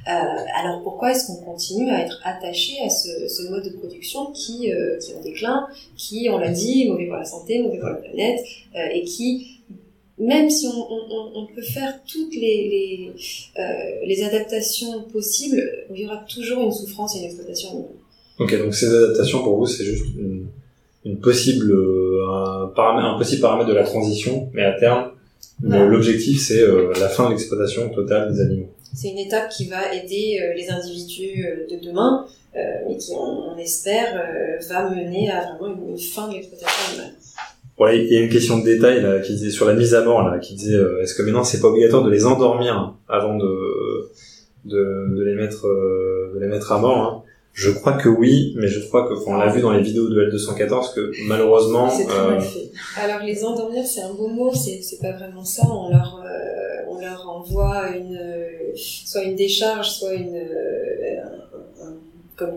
[0.09, 0.11] Euh,
[0.61, 4.99] alors pourquoi est-ce qu'on continue à être attaché à ce, mode de production qui, euh,
[4.99, 7.97] qui est en déclin, qui, on l'a dit, mauvais pour la santé, mauvais pour la
[7.97, 8.41] planète,
[8.75, 9.61] et qui
[10.19, 13.13] même si on, peut faire toutes les,
[14.25, 17.89] adaptations possibles, il y aura toujours une souffrance et une exploitation.
[18.39, 20.32] Ok, donc ces adaptations pour vous, c'est juste une
[21.05, 25.11] une possible euh, un, paramètre, un possible paramètre de la transition, mais à terme,
[25.63, 28.71] l'objectif c'est euh, la fin de l'exploitation totale des animaux.
[28.95, 34.23] C'est une étape qui va aider euh, les individus de demain, mais qui, on, espère,
[34.69, 37.15] va mener à vraiment une, fin de l'exploitation animale.
[37.79, 40.05] Ouais, il y a une question de détail là qui disait sur la mise à
[40.05, 44.11] mort là, qui disait est-ce que maintenant c'est pas obligatoire de les endormir avant de
[44.67, 47.22] de, de les mettre de les mettre à mort hein.
[47.53, 50.31] Je crois que oui, mais je crois que on l'a vu dans les vidéos de
[50.31, 51.91] L214 que malheureusement.
[51.91, 52.71] C'est très mal euh, fait.
[52.97, 55.63] Alors les endormir, c'est un beau mot, c'est c'est pas vraiment ça.
[55.71, 58.19] On leur euh, on leur envoie une
[58.75, 61.42] soit une décharge, soit une euh,
[62.45, 62.55] comme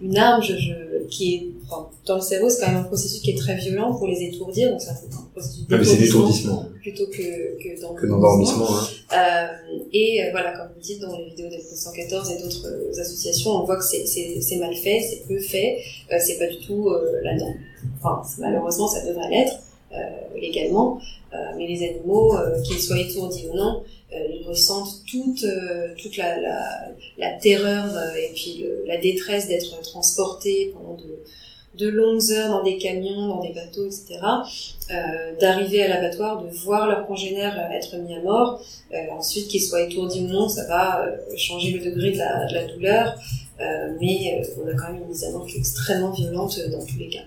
[0.00, 2.84] une, une arme, je, je, qui est enfin, dans le cerveau, c'est quand même un
[2.84, 5.66] processus qui est très violent pour les étourdir, donc ça c'est un processus
[5.98, 8.66] d'étourdissement plutôt que que d'endormissement.
[8.70, 8.86] Hein.
[9.12, 13.00] Euh, et euh, voilà, comme vous dites dans les vidéos de 114 et d'autres euh,
[13.00, 15.78] associations, on voit que c'est c'est mal fait, c'est peu fait,
[16.12, 17.54] euh, c'est pas du tout euh, la norme.
[17.98, 19.54] Enfin, malheureusement, ça devrait l'être
[20.38, 21.00] légalement,
[21.56, 22.34] mais les animaux,
[22.64, 23.82] qu'ils soient étourdis ou non,
[24.12, 30.72] euh, ils ressentent toute euh, toute la, terreur euh, et puis la détresse d'être transportés
[30.72, 34.18] pendant de, longues heures dans des camions, dans des bateaux, etc.
[34.92, 38.62] Euh, d'arriver à l'abattoir, de voir leurs congénères être mis à mort,
[38.94, 41.04] euh, ensuite qu'ils soient étourdis ou non, ça va
[41.36, 43.18] changer le degré de la, de la douleur,
[43.60, 46.84] euh, mais on a quand même une mise à mort qui est extrêmement violente dans
[46.84, 47.24] tous les cas.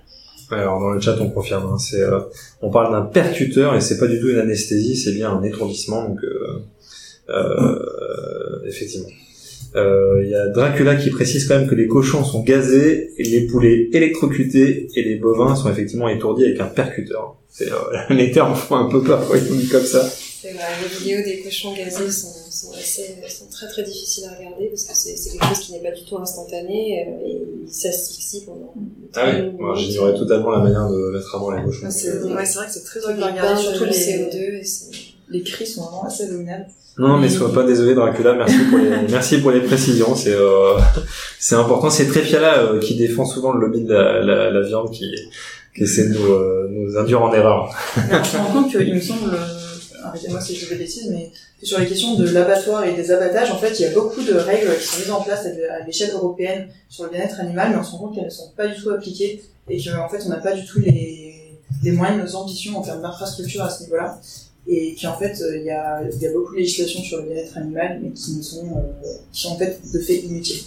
[0.51, 2.19] Alors dans le chat on confirme, hein, c'est euh,
[2.61, 6.09] on parle d'un percuteur et c'est pas du tout une anesthésie, c'est bien un étourdissement
[6.09, 6.59] donc euh,
[7.29, 9.09] euh, effectivement.
[9.75, 13.89] Il y a Dracula qui précise quand même que les cochons sont gazés, les poulets
[13.93, 17.35] électrocutés et les bovins sont effectivement étourdis avec un percuteur.
[17.49, 17.69] C'est
[18.09, 19.35] les termes font un peu peur quand
[19.71, 20.09] comme ça.
[20.41, 24.37] C'est vrai, les vidéos des cochons gazés sont, sont, assez, sont très très difficiles à
[24.37, 27.69] regarder parce que c'est quelque chose qui n'est pas du tout instantané euh, et ils
[27.69, 28.73] s'asphyxient pendant.
[29.15, 31.87] Ah oui, moi j'ignorais totalement la manière de mettre à mort les cochons.
[31.89, 34.63] c'est vrai que c'est très dur à regarder, surtout le CO2 et
[35.29, 36.67] les cris sont vraiment assez abominables.
[36.97, 40.77] Non, mais sois pas désolé Dracula, merci pour les, merci pour les précisions, c'est euh,
[41.39, 41.89] c'est important.
[41.89, 45.09] C'est très Fiala euh, qui défend souvent le lobby de la, la, la viande qui,
[45.75, 47.73] qui essaie de nous, euh, nous induire en erreur.
[47.97, 49.31] Mais on se rend compte qu'il me semble
[50.03, 51.31] arrêtez-moi si je fais des bêtises, mais
[51.63, 54.33] sur les questions de l'abattoir et des abattages, en fait, il y a beaucoup de
[54.33, 57.83] règles qui sont mises en place à l'échelle européenne sur le bien-être animal, mais on
[57.83, 60.37] se rend compte qu'elles ne sont pas du tout appliquées et qu'en fait, on n'a
[60.37, 64.19] pas du tout les, moyens, nos ambitions en termes d'infrastructure à ce niveau-là.
[64.67, 67.57] Et qu'en fait, il y a, il y a beaucoup de législations sur le bien-être
[67.57, 70.61] animal, mais qui ne sont, euh, qui sont en fait de fait inutiles.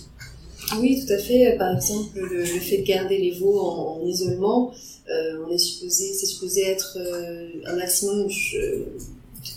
[0.78, 1.56] Oui, tout à fait.
[1.58, 4.72] Par exemple, le, fait de garder les veaux en, isolement,
[5.10, 8.28] euh, on est supposé, c'est supposé être euh, un maximum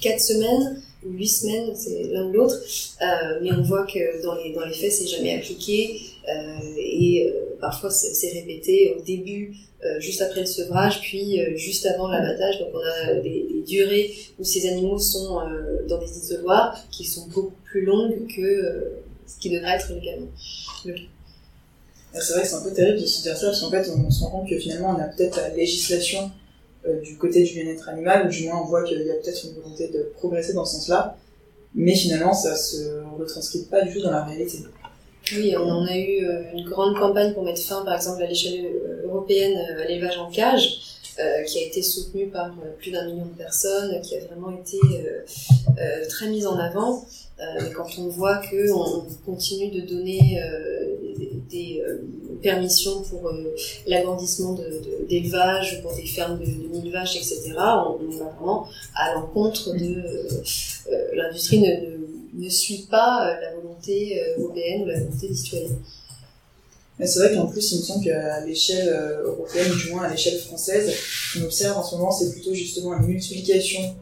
[0.02, 2.56] 4 semaines ou 8 semaines, c'est l'un de l'autre.
[3.02, 6.02] Euh, mais on voit que dans les, dans les faits, c'est jamais appliqué.
[6.28, 9.56] Euh, et euh, parfois, c'est répété au début,
[10.00, 12.60] juste après le sevrage, puis juste avant l'abattage.
[12.60, 15.40] Donc, on a des, durées où ces animaux sont
[15.88, 18.94] dans des isoloirs qui sont beaucoup plus longues que
[19.28, 20.28] ce qui devrait être légalement.
[22.20, 24.10] C'est vrai que c'est un peu terrible de se dire ça, parce qu'en fait, on
[24.10, 26.32] se rend compte que finalement, on a peut-être la législation
[27.04, 29.54] du côté du bien-être animal, ou du moins on voit qu'il y a peut-être une
[29.62, 31.18] volonté de progresser dans ce sens-là,
[31.74, 34.60] mais finalement ça se retranscrit pas du tout dans la réalité.
[35.34, 38.28] Oui, on en a eu euh, une grande campagne pour mettre fin, par exemple, à
[38.28, 40.82] l'échelle euh, européenne à l'élevage en cage,
[41.48, 44.78] qui a été soutenue par plus d'un million de personnes, qui a vraiment été
[46.10, 47.06] très mise en avant.
[47.40, 50.40] mais quand on voit qu'on continue de donner
[51.50, 51.82] des,
[52.46, 53.56] permission pour euh,
[53.88, 54.56] l'agrandissement
[55.10, 57.54] d'élevage, de, pour des fermes de, mille vaches, etc.
[57.58, 60.44] On, on, va vraiment à l'encontre de euh,
[60.92, 65.70] euh, l'industrie ne, ne, suit pas la volonté européenne ou la volonté des citoyens.
[67.04, 68.88] C'est vrai qu'en plus, il me semble qu'à l'échelle
[69.24, 72.54] européenne, ou du moins à l'échelle française, ce qu'on observe en ce moment, c'est plutôt
[72.54, 73.96] justement une multiplication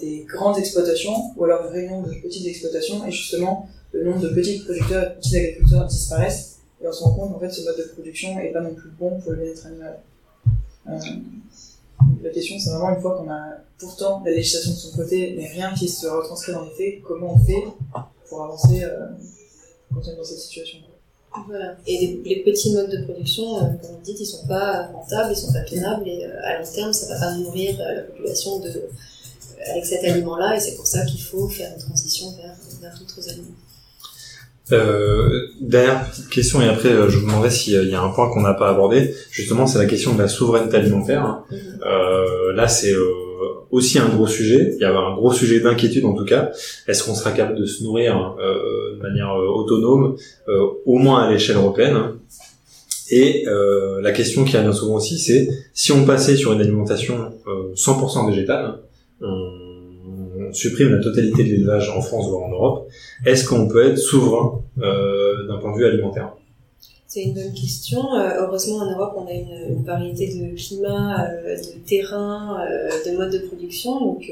[0.00, 4.28] des grandes exploitations, ou alors une réunion de petites exploitations, et justement, le nombre de
[4.28, 7.78] petits producteurs et petits agriculteurs disparaissent, et on se rend compte qu'en fait ce mode
[7.78, 9.98] de production est pas non plus bon pour le bien-être animal.
[10.88, 10.98] Euh,
[12.22, 15.46] la question c'est vraiment une fois qu'on a pourtant la législation de son côté, mais
[15.46, 17.64] rien qui se retranscrit dans les faits, comment on fait
[18.28, 19.06] pour avancer euh,
[19.92, 20.78] quand on est dans cette situation?
[21.46, 21.76] Voilà.
[21.86, 25.36] Et les, petits modes de production, euh, comme vous dites, ils sont pas rentables, ils
[25.36, 28.72] sont pas tenables, et euh, à long terme, ça va pas nourrir la population de,
[29.70, 33.28] avec cet aliment-là, et c'est pour ça qu'il faut faire une transition vers, vers d'autres
[33.28, 33.54] aliments.
[34.72, 38.28] Euh, dernière petite question et après euh, je vous demanderai s'il y a un point
[38.30, 39.14] qu'on n'a pas abordé.
[39.30, 41.24] Justement, c'est la question de la souveraineté alimentaire.
[41.24, 41.44] Hein.
[41.50, 41.58] Mhm.
[41.86, 43.12] Euh, là, c'est euh,
[43.70, 44.72] aussi un gros sujet.
[44.76, 46.50] Il y a un gros sujet d'inquiétude en tout cas.
[46.86, 50.16] Est-ce qu'on sera capable de se nourrir euh, de manière autonome,
[50.84, 51.96] au moins à l'échelle européenne?
[53.10, 53.44] Et
[54.02, 57.32] la question qui revient souvent aussi, c'est si on passait sur une alimentation
[57.74, 58.80] 100% végétale,
[59.20, 59.66] on
[60.48, 62.88] on supprime la totalité de l'élevage en France ou en Europe,
[63.24, 66.32] est-ce qu'on peut être souverain euh, d'un point de vue alimentaire?
[67.08, 68.14] C'est une bonne question.
[68.14, 72.58] Euh, heureusement, en Europe, on a une, variété de climats, euh, de terrains,
[73.06, 74.00] de modes de production.
[74.00, 74.30] Donc,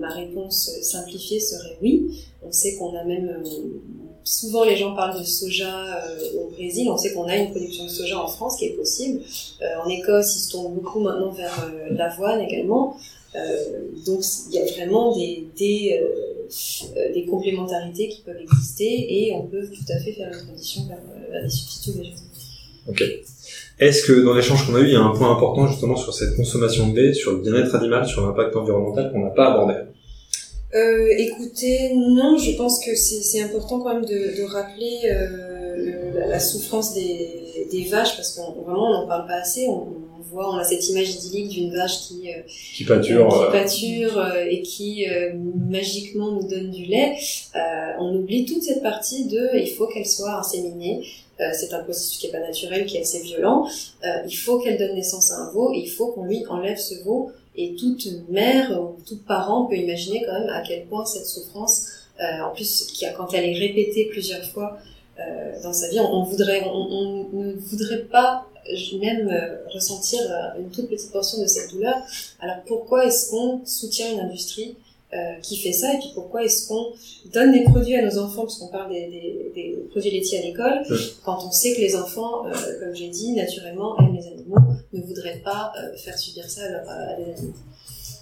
[0.00, 2.24] ma réponse simplifiée serait oui.
[2.42, 3.42] On sait qu'on a même...
[4.24, 6.04] souvent, les gens parlent de soja
[6.38, 6.88] au Brésil.
[6.90, 9.22] On sait qu'on a une production de soja en France qui est possible.
[9.84, 12.96] en Écosse, ils se tournent beaucoup maintenant vers l'avoine également.
[13.34, 14.20] Euh, donc
[14.50, 16.44] il y a vraiment des, des, euh,
[16.96, 20.82] euh, des complémentarités qui peuvent exister et on peut tout à fait faire une transition
[20.86, 20.98] vers,
[21.30, 22.22] vers des substituts végétaux.
[22.88, 23.02] Ok.
[23.78, 26.12] Est-ce que dans l'échange qu'on a eu, il y a un point important justement sur
[26.12, 29.74] cette consommation de lait, sur le bien-être animal, sur l'impact environnemental qu'on n'a pas abordé?
[30.74, 36.26] Euh, Écoutez, non, je pense que c'est important quand même de, de rappeler euh, la,
[36.28, 39.66] la, souffrance des, des vaches parce qu'on vraiment on n'en parle pas assez.
[39.68, 39.86] On,
[40.34, 44.44] on a cette image idyllique d'une vache qui euh, qui pâture, qui euh, pâture euh,
[44.48, 45.06] et qui
[45.68, 47.16] magiquement nous donne du lait.
[47.98, 51.04] on oublie toute cette partie de il faut qu'elle soit inséminée.
[51.38, 53.66] c'est un processus qui est pas naturel, qui est assez violent.
[54.28, 57.02] il faut qu'elle donne naissance à un veau et il faut qu'on lui enlève ce
[57.04, 57.30] veau.
[57.54, 61.88] Et toute mère ou tout parent peut imaginer quand même à quel point cette souffrance,
[62.18, 64.78] en plus, qui a, quand elle est répétée plusieurs fois,
[65.62, 66.00] dans sa vie.
[66.00, 68.46] On, voudrait, on, ne voudrait pas
[69.00, 69.30] même
[69.72, 70.20] ressentir
[70.58, 71.96] une toute petite portion de cette douleur.
[72.40, 74.76] Alors pourquoi est-ce qu'on soutient une industrie
[75.14, 76.86] euh, qui fait ça et puis pourquoi est-ce qu'on
[77.34, 80.40] donne des produits à nos enfants parce qu'on parle des, des, des, produits laitiers à
[80.40, 80.80] l'école
[81.22, 84.56] quand on sait que les enfants euh, comme j'ai dit naturellement aiment les animaux
[84.94, 87.52] ne voudraient pas euh, faire subir ça à, des animaux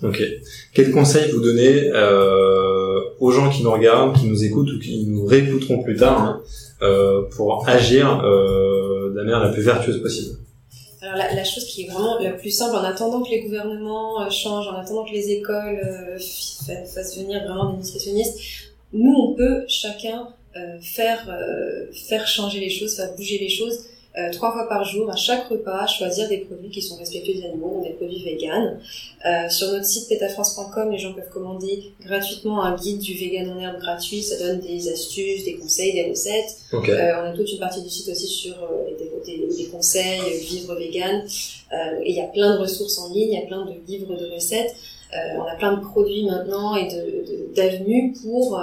[0.03, 0.21] Ok.
[0.75, 1.93] Quel conseil vous donnez
[3.21, 6.43] aux gens qui nous regardent, qui nous écoutent ou qui nous réécouteront plus tard hein,
[7.37, 10.37] pour agir de la manière la plus vertueuse possible.
[11.03, 14.29] Alors la, chose qui est vraiment la plus simple, en attendant que les gouvernements euh,
[14.29, 16.19] changent, en attendant que les écoles euh,
[16.85, 18.39] fassent venir vraiment des nutritionnistes,
[18.93, 23.87] nous on peut chacun euh, faire changer les choses, faire bouger les choses
[24.19, 27.45] euh, trois fois par jour, à chaque repas, choisir des produits qui sont respectueux des
[27.45, 28.81] animaux, des produits véganes.
[29.25, 33.61] Euh, sur notre site petafrance.com, les gens peuvent commander gratuitement un guide du vegan en
[33.61, 34.23] herbe gratuit.
[34.23, 36.57] Ça donne des astuces, des conseils, des recettes.
[36.73, 40.21] Euh, on a toute une partie du site aussi sur euh, des, des, des, conseils,
[40.41, 41.23] vivre vegan.
[41.73, 43.75] Euh, et il y a plein de ressources en ligne, il y a plein de
[43.87, 44.75] livres de recettes.
[45.15, 46.89] Euh, on a plein de produits maintenant et
[47.55, 48.61] d'avenues de, pour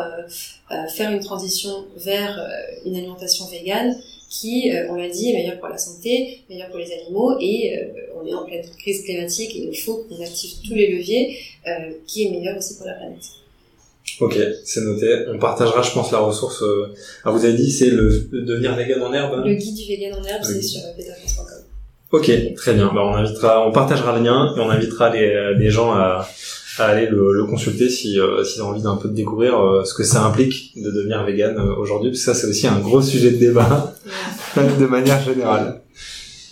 [0.89, 2.37] faire une transition vers
[2.85, 3.97] une alimentation végane
[4.29, 7.77] qui, euh, on l'a dit, est meilleur pour la santé, meilleur pour les animaux, et
[7.77, 11.37] euh, on est en pleine crise climatique et il faut qu'on active tous les leviers,
[11.67, 13.23] euh, qui est meilleur aussi pour la planète.
[14.19, 15.25] Ok, c'est noté.
[15.31, 16.63] On partagera, je pense, la ressource.
[17.23, 19.33] Ah, vous avez dit, c'est le, devenir vegan en herbe.
[19.35, 21.63] Hein le guide du vegan en herbe, c'est sur petafrance.com.
[22.11, 22.91] Ok, très bien.
[22.93, 26.27] Bah, on invitera, on partagera le lien et on invitera les, les gens à,
[26.79, 29.83] à aller le, le consulter si euh, s'ils ont envie d'un peu de découvrir euh,
[29.83, 32.79] ce que ça implique de devenir vegan euh, aujourd'hui parce que ça c'est aussi un
[32.79, 33.93] gros sujet de débat
[34.55, 35.81] de manière générale.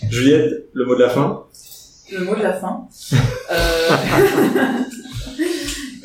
[0.10, 1.44] Juliette, le mot de la fin?
[2.12, 2.88] Le mot de la fin.
[3.52, 3.52] euh...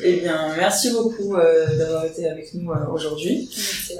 [0.03, 1.35] eh bien, merci beaucoup
[1.77, 3.49] d'avoir été avec nous aujourd'hui.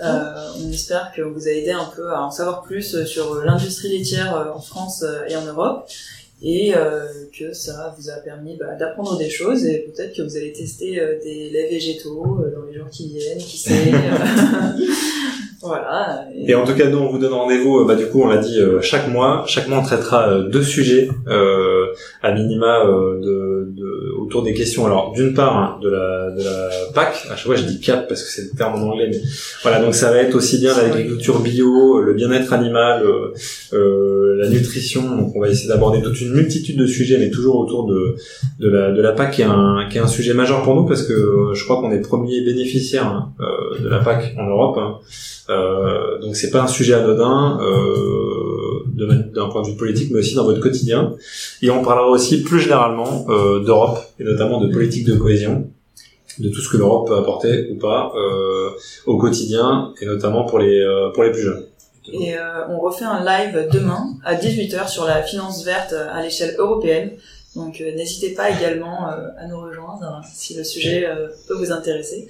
[0.02, 4.52] on espère que vous a aidé un peu à en savoir plus sur l'industrie laitière
[4.56, 5.88] en France et en Europe
[6.44, 7.06] et euh,
[7.38, 11.00] que ça vous a permis bah, d'apprendre des choses et peut-être que vous allez tester
[11.00, 13.92] euh, des laits végétaux euh, dans les jours qui viennent, qui sait.
[15.62, 16.26] voilà.
[16.36, 16.56] Et...
[16.56, 19.08] en tout cas, nous, on vous donne rendez-vous, bah, du coup, on l'a dit, chaque
[19.08, 19.44] mois.
[19.46, 21.10] Chaque mois, on traitera deux sujets
[22.24, 24.86] à minima de, de, autour des questions.
[24.88, 27.28] Alors, d'une part, hein, de, la, de la PAC.
[27.30, 29.10] À chaque fois, je dis CAP parce que c'est le terme en anglais.
[29.12, 29.20] Mais
[29.62, 33.34] voilà, donc ça va être aussi bien l'agriculture bio, le bien-être animal, euh,
[34.42, 35.04] la nutrition.
[35.16, 38.16] Donc, on va essayer d'aborder toute une multitude de sujets, mais toujours autour de,
[38.60, 41.14] de, la, PAC, qui est, un, qui est un sujet majeur pour nous, parce que
[41.14, 44.78] euh, je crois qu'on est premier bénéficiaire hein, euh, de la PAC en Europe.
[44.80, 44.98] Hein.
[45.50, 50.36] Euh, donc c'est pas un sujet anodin euh, d'un point de vue politique, mais aussi
[50.36, 51.14] dans votre quotidien.
[51.62, 53.26] Et on parlera aussi plus généralement
[53.60, 55.70] d'Europe, et notamment de politique de cohésion
[56.40, 58.14] de tout ce que l'Europe peut apporter ou pas
[59.06, 60.82] au quotidien et notamment pour les
[61.14, 61.66] pour les plus jeunes.
[62.12, 66.56] Et euh, on refait un live demain à 18h sur la finance verte à l'échelle
[66.58, 67.12] européenne.
[67.56, 71.08] Donc euh, n'hésitez pas également euh, à nous rejoindre si le sujet
[71.48, 72.28] peut vous intéresser.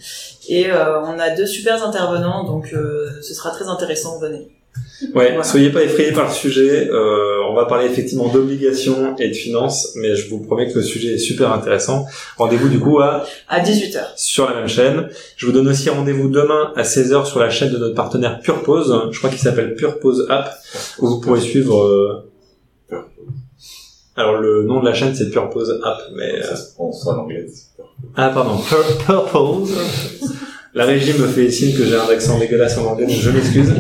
[0.47, 4.49] Et on a deux super intervenants, donc ce sera très intéressant, venez.
[5.15, 6.88] Ouais, soyez pas effrayés par le sujet.
[6.89, 10.84] Euh, on va parler effectivement d'obligations et de finances, mais je vous promets que le
[10.84, 12.05] sujet est super intéressant.
[12.38, 15.09] Rendez-vous du coup à à 18h sur la même chaîne.
[15.38, 18.61] Je vous donne aussi rendez-vous demain à 16h sur la chaîne de notre partenaire Pure
[18.63, 19.09] Pause.
[19.11, 20.53] Je crois qu'il s'appelle Pure Pause App
[20.99, 21.82] où vous pourrez suivre.
[21.84, 22.28] Euh...
[24.15, 27.17] Alors le nom de la chaîne c'est Pure Pause App, mais ça se prononce en
[27.17, 27.47] anglais.
[28.15, 28.61] Ah pardon,
[29.05, 29.74] Pure Pause.
[30.74, 33.74] La régie me fait signe que j'ai un accent dégueulasse en anglais, donc je m'excuse.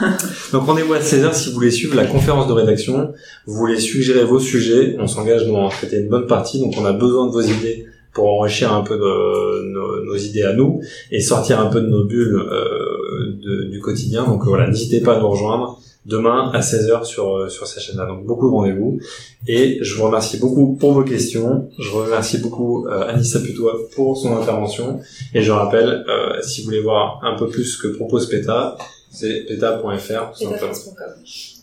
[0.52, 3.12] Donc rendez-vous à 16h si vous voulez suivre la conférence de rédaction,
[3.46, 6.74] vous voulez suggérer vos sujets, on s'engage nous à en traiter une bonne partie, donc
[6.78, 10.80] on a besoin de vos idées pour enrichir un peu nos, idées à nous
[11.10, 14.24] et sortir un peu de nos bulles euh, du quotidien.
[14.24, 18.06] Donc voilà, n'hésitez pas à nous rejoindre demain à 16h sur, euh, sur cette chaîne-là.
[18.06, 19.00] Donc beaucoup de rendez-vous.
[19.46, 21.68] Et je vous remercie beaucoup pour vos questions.
[21.78, 25.00] Je remercie beaucoup euh, Anissa Putois pour son intervention.
[25.34, 28.78] Et je rappelle, euh, si vous voulez voir un peu plus ce que propose PETA,
[29.16, 30.32] c'est peta.fr.
[30.38, 31.08] Petafrance.com.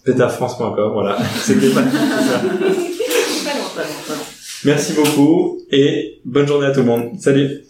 [0.04, 1.18] Petafrance.com, voilà.
[1.42, 2.42] C'était pas ça.
[4.66, 7.20] Merci beaucoup et bonne journée à tout le monde.
[7.20, 7.64] Salut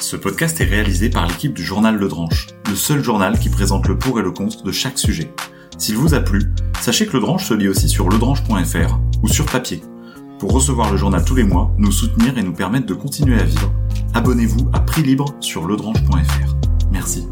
[0.00, 3.86] Ce podcast est réalisé par l'équipe du journal Le Dranche, le seul journal qui présente
[3.86, 5.32] le pour et le contre de chaque sujet.
[5.78, 6.42] S'il vous a plu,
[6.82, 9.80] sachez que Le Dranche se lit aussi sur ledranche.fr ou sur papier.
[10.40, 13.44] Pour recevoir le journal tous les mois, nous soutenir et nous permettre de continuer à
[13.44, 13.70] vivre,
[14.14, 16.56] abonnez-vous à prix libre sur ledrange.fr.
[16.90, 17.28] Merci.